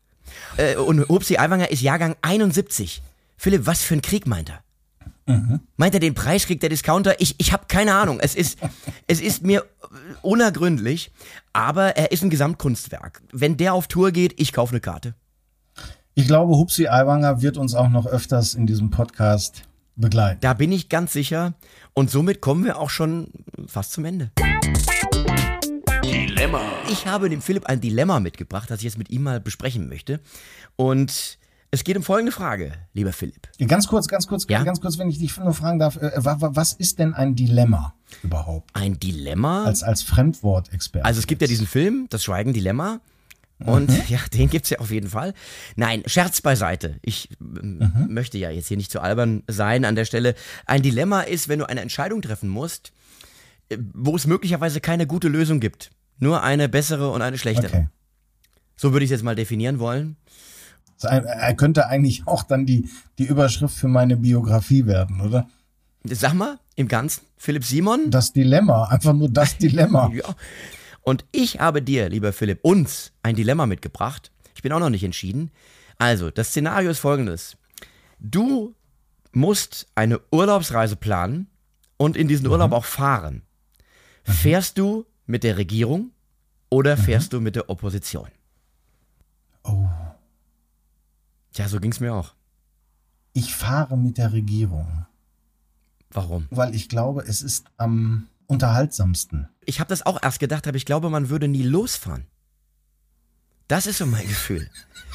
[0.58, 3.00] Äh, und Hupsi Aiwanger ist Jahrgang 71.
[3.38, 4.60] Philipp, was für ein Krieg meint er?
[5.28, 5.60] Mhm.
[5.76, 7.20] Meint er den Preis kriegt der Discounter?
[7.20, 8.18] Ich, ich habe keine Ahnung.
[8.20, 8.58] Es ist,
[9.06, 9.64] es ist mir
[10.22, 11.12] unergründlich,
[11.52, 13.22] aber er ist ein Gesamtkunstwerk.
[13.32, 15.14] Wenn der auf Tour geht, ich kaufe eine Karte.
[16.14, 19.62] Ich glaube, Hupsi Aiwanger wird uns auch noch öfters in diesem Podcast
[19.94, 20.40] begleiten.
[20.40, 21.54] Da bin ich ganz sicher.
[21.94, 23.28] Und somit kommen wir auch schon
[23.66, 24.30] fast zum Ende.
[26.02, 26.62] Dilemma.
[26.90, 30.20] Ich habe dem Philipp ein Dilemma mitgebracht, das ich jetzt mit ihm mal besprechen möchte.
[30.76, 31.38] Und
[31.70, 33.48] es geht um folgende Frage, lieber Philipp.
[33.66, 34.62] Ganz kurz, ganz kurz, ja?
[34.62, 38.70] ganz kurz, wenn ich dich nur fragen darf, äh, was ist denn ein Dilemma überhaupt?
[38.74, 39.64] Ein Dilemma?
[39.64, 41.04] Als, als Fremdwortexperte.
[41.04, 43.00] Also es gibt ja diesen Film, Das Schweigen Dilemma.
[43.58, 44.02] Und mhm.
[44.08, 45.34] ja, den gibt's ja auf jeden Fall.
[45.76, 46.96] Nein, Scherz beiseite.
[47.02, 48.06] Ich mhm.
[48.08, 50.34] möchte ja jetzt hier nicht zu albern sein an der Stelle.
[50.64, 52.92] Ein Dilemma ist, wenn du eine Entscheidung treffen musst,
[53.68, 55.90] äh, wo es möglicherweise keine gute Lösung gibt.
[56.18, 57.66] Nur eine bessere und eine schlechtere.
[57.66, 57.88] Okay.
[58.76, 60.16] So würde ich es jetzt mal definieren wollen.
[61.02, 62.88] Er könnte eigentlich auch dann die,
[63.18, 65.48] die Überschrift für meine Biografie werden, oder?
[66.04, 68.10] Sag mal, im Ganzen, Philipp Simon?
[68.10, 70.10] Das Dilemma, einfach nur das Dilemma.
[70.12, 70.24] ja.
[71.02, 74.30] Und ich habe dir, lieber Philipp, uns ein Dilemma mitgebracht.
[74.54, 75.50] Ich bin auch noch nicht entschieden.
[75.98, 77.56] Also, das Szenario ist folgendes.
[78.20, 78.74] Du
[79.32, 81.48] musst eine Urlaubsreise planen
[81.96, 82.74] und in diesen Urlaub mhm.
[82.74, 83.42] auch fahren.
[84.26, 84.32] Mhm.
[84.32, 86.10] Fährst du mit der Regierung
[86.70, 87.00] oder mhm.
[87.00, 88.28] fährst du mit der Opposition?
[89.64, 89.86] Oh.
[91.58, 92.34] Ja, so ging es mir auch.
[93.32, 95.06] Ich fahre mit der Regierung.
[96.10, 96.46] Warum?
[96.50, 99.48] Weil ich glaube, es ist am unterhaltsamsten.
[99.66, 102.26] Ich habe das auch erst gedacht, aber ich glaube, man würde nie losfahren.
[103.66, 104.70] Das ist so mein Gefühl.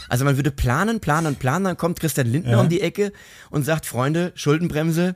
[0.09, 2.61] Also man würde planen, planen, planen, dann kommt Christian Lindner ja.
[2.61, 3.13] um die Ecke
[3.49, 5.15] und sagt, Freunde, Schuldenbremse,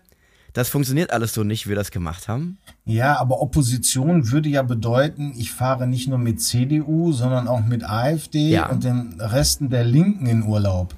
[0.54, 2.58] das funktioniert alles so nicht, wie wir das gemacht haben.
[2.86, 7.84] Ja, aber Opposition würde ja bedeuten, ich fahre nicht nur mit CDU, sondern auch mit
[7.84, 8.70] AfD ja.
[8.70, 10.96] und den Resten der Linken in Urlaub.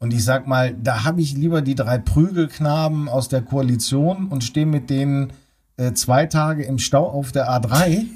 [0.00, 4.44] Und ich sag mal, da habe ich lieber die drei Prügelknaben aus der Koalition und
[4.44, 5.32] stehe mit denen
[5.76, 8.06] äh, zwei Tage im Stau auf der A3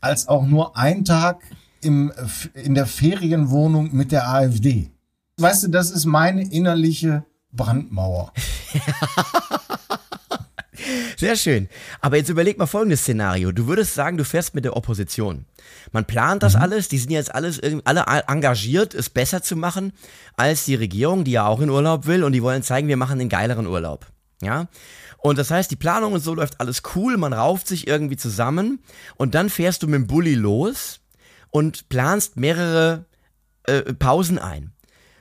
[0.00, 1.42] als auch nur ein Tag
[1.80, 2.12] im,
[2.54, 4.90] in der Ferienwohnung mit der AfD.
[5.38, 8.32] Weißt du, das ist meine innerliche Brandmauer.
[11.20, 11.68] Sehr schön.
[12.00, 13.52] Aber jetzt überleg mal folgendes Szenario.
[13.52, 15.44] Du würdest sagen, du fährst mit der Opposition.
[15.92, 16.62] Man plant das mhm.
[16.62, 19.92] alles, die sind jetzt alles alle engagiert, es besser zu machen
[20.38, 23.20] als die Regierung, die ja auch in Urlaub will und die wollen zeigen, wir machen
[23.20, 24.06] einen geileren Urlaub.
[24.40, 24.68] Ja?
[25.18, 28.80] Und das heißt, die Planung und so läuft alles cool, man rauft sich irgendwie zusammen
[29.16, 31.00] und dann fährst du mit dem Bulli los
[31.50, 33.04] und planst mehrere
[33.64, 34.72] äh, Pausen ein.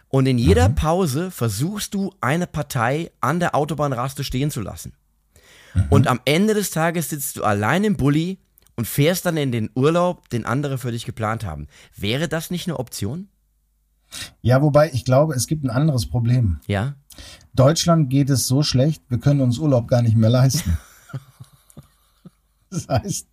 [0.07, 0.75] Und in jeder mhm.
[0.75, 4.93] Pause versuchst du eine Partei an der Autobahnraste stehen zu lassen.
[5.74, 5.86] Mhm.
[5.89, 8.39] Und am Ende des Tages sitzt du allein im Bulli
[8.76, 11.67] und fährst dann in den Urlaub, den andere für dich geplant haben.
[11.95, 13.28] Wäre das nicht eine Option?
[14.41, 16.59] Ja, wobei ich glaube, es gibt ein anderes Problem.
[16.67, 16.95] Ja.
[17.53, 20.78] Deutschland geht es so schlecht, wir können uns Urlaub gar nicht mehr leisten.
[22.72, 23.28] Das heißt,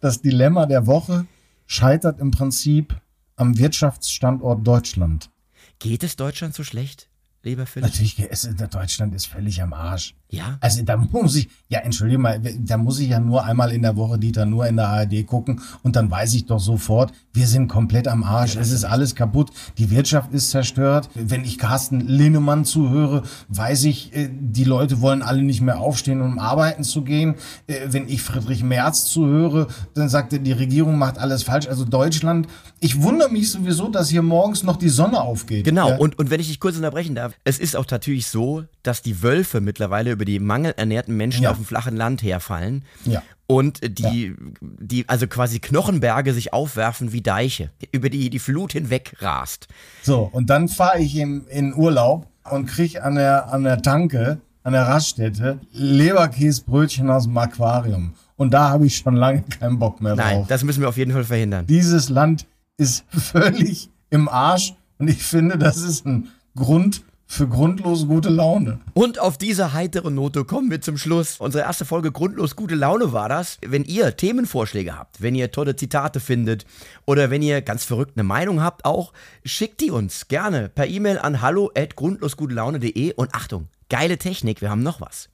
[0.00, 1.26] das Dilemma der Woche
[1.64, 3.00] scheitert im Prinzip
[3.36, 5.30] am Wirtschaftsstandort Deutschland.
[5.78, 7.08] Geht es Deutschland so schlecht?
[7.44, 7.90] lieber Philipp?
[7.90, 10.14] Natürlich, es, Deutschland ist völlig am Arsch.
[10.30, 10.58] Ja.
[10.60, 13.96] Also da muss ich, ja, entschuldige mal, da muss ich ja nur einmal in der
[13.96, 17.68] Woche, Dieter, nur in der ARD gucken und dann weiß ich doch sofort, wir sind
[17.68, 18.54] komplett am Arsch.
[18.54, 19.50] Ja, es ist alles kaputt.
[19.78, 21.08] Die Wirtschaft ist zerstört.
[21.14, 26.20] Wenn ich Carsten Linnemann zuhöre, weiß ich, äh, die Leute wollen alle nicht mehr aufstehen,
[26.20, 27.34] um arbeiten zu gehen.
[27.66, 31.68] Äh, wenn ich Friedrich Merz zuhöre, dann sagt er, die Regierung macht alles falsch.
[31.68, 32.48] Also Deutschland,
[32.80, 35.64] ich wundere mich sowieso, dass hier morgens noch die Sonne aufgeht.
[35.64, 35.90] Genau.
[35.90, 35.96] Ja.
[35.96, 39.22] Und, und wenn ich dich kurz unterbrechen darf, es ist auch natürlich so, dass die
[39.22, 41.50] Wölfe mittlerweile über die mangelernährten Menschen ja.
[41.50, 42.84] auf dem flachen Land herfallen.
[43.04, 43.22] Ja.
[43.46, 44.34] Und die, ja.
[44.60, 49.68] die, also quasi Knochenberge sich aufwerfen wie Deiche, über die die Flut hinweg rast.
[50.02, 54.38] So, und dann fahre ich in, in Urlaub und krieg an der, an der Tanke,
[54.62, 58.14] an der Raststätte, Leberkäsbrötchen aus dem Aquarium.
[58.36, 60.24] Und da habe ich schon lange keinen Bock mehr drauf.
[60.24, 61.66] Nein, das müssen wir auf jeden Fall verhindern.
[61.66, 68.06] Dieses Land ist völlig im Arsch und ich finde, das ist ein Grund für grundlos
[68.06, 68.80] gute Laune.
[68.92, 71.40] Und auf diese heitere Note kommen wir zum Schluss.
[71.40, 73.58] Unsere erste Folge Grundlos gute Laune war das.
[73.66, 76.66] Wenn ihr Themenvorschläge habt, wenn ihr tolle Zitate findet
[77.06, 79.12] oder wenn ihr ganz verrückt eine Meinung habt auch,
[79.44, 85.00] schickt die uns gerne per E-Mail an hallo@grundlosgutelaune.de und Achtung, geile Technik, wir haben noch
[85.00, 85.28] was.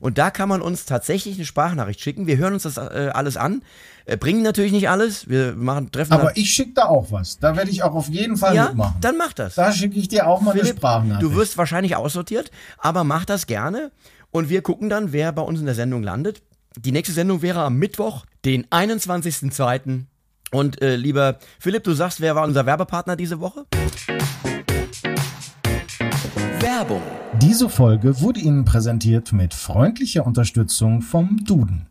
[0.00, 2.26] Und da kann man uns tatsächlich eine Sprachnachricht schicken.
[2.26, 3.62] Wir hören uns das äh, alles an.
[4.04, 5.28] Äh, bringen natürlich nicht alles.
[5.28, 6.12] Wir machen Treffen.
[6.12, 7.38] Aber ich schicke da auch was.
[7.38, 8.96] Da werde ich auch auf jeden Fall ja, mitmachen.
[9.00, 9.54] Dann mach das.
[9.54, 11.22] Da schicke ich dir auch mal Philipp, eine Sprachnachricht.
[11.22, 13.90] Du wirst wahrscheinlich aussortiert, aber mach das gerne.
[14.30, 16.42] Und wir gucken dann, wer bei uns in der Sendung landet.
[16.76, 20.04] Die nächste Sendung wäre am Mittwoch, den 21.02.
[20.50, 23.66] Und äh, lieber Philipp, du sagst, wer war unser Werbepartner diese Woche?
[26.78, 27.02] Werbung.
[27.42, 31.88] Diese Folge wurde Ihnen präsentiert mit freundlicher Unterstützung vom Duden.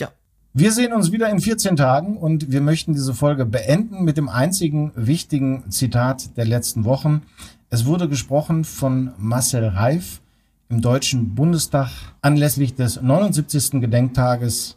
[0.00, 0.12] Ja.
[0.52, 4.28] Wir sehen uns wieder in 14 Tagen und wir möchten diese Folge beenden mit dem
[4.28, 7.22] einzigen wichtigen Zitat der letzten Wochen.
[7.68, 10.20] Es wurde gesprochen von Marcel Reif
[10.68, 11.90] im Deutschen Bundestag
[12.22, 13.80] anlässlich des 79.
[13.80, 14.76] Gedenktages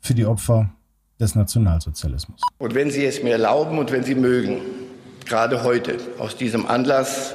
[0.00, 0.70] für die Opfer
[1.20, 2.40] des Nationalsozialismus.
[2.56, 4.62] Und wenn Sie es mir erlauben und wenn Sie mögen,
[5.26, 7.34] gerade heute aus diesem Anlass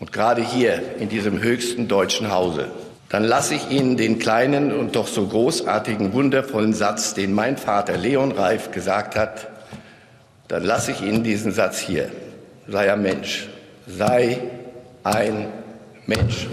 [0.00, 2.68] und gerade hier in diesem höchsten deutschen Hause,
[3.08, 7.96] dann lasse ich Ihnen den kleinen und doch so großartigen, wundervollen Satz, den mein Vater
[7.96, 9.48] Leon Reif gesagt hat,
[10.48, 12.10] dann lasse ich Ihnen diesen Satz hier.
[12.66, 13.48] Sei ein Mensch.
[13.86, 14.38] Sei
[15.04, 15.46] ein
[16.06, 16.48] Mensch.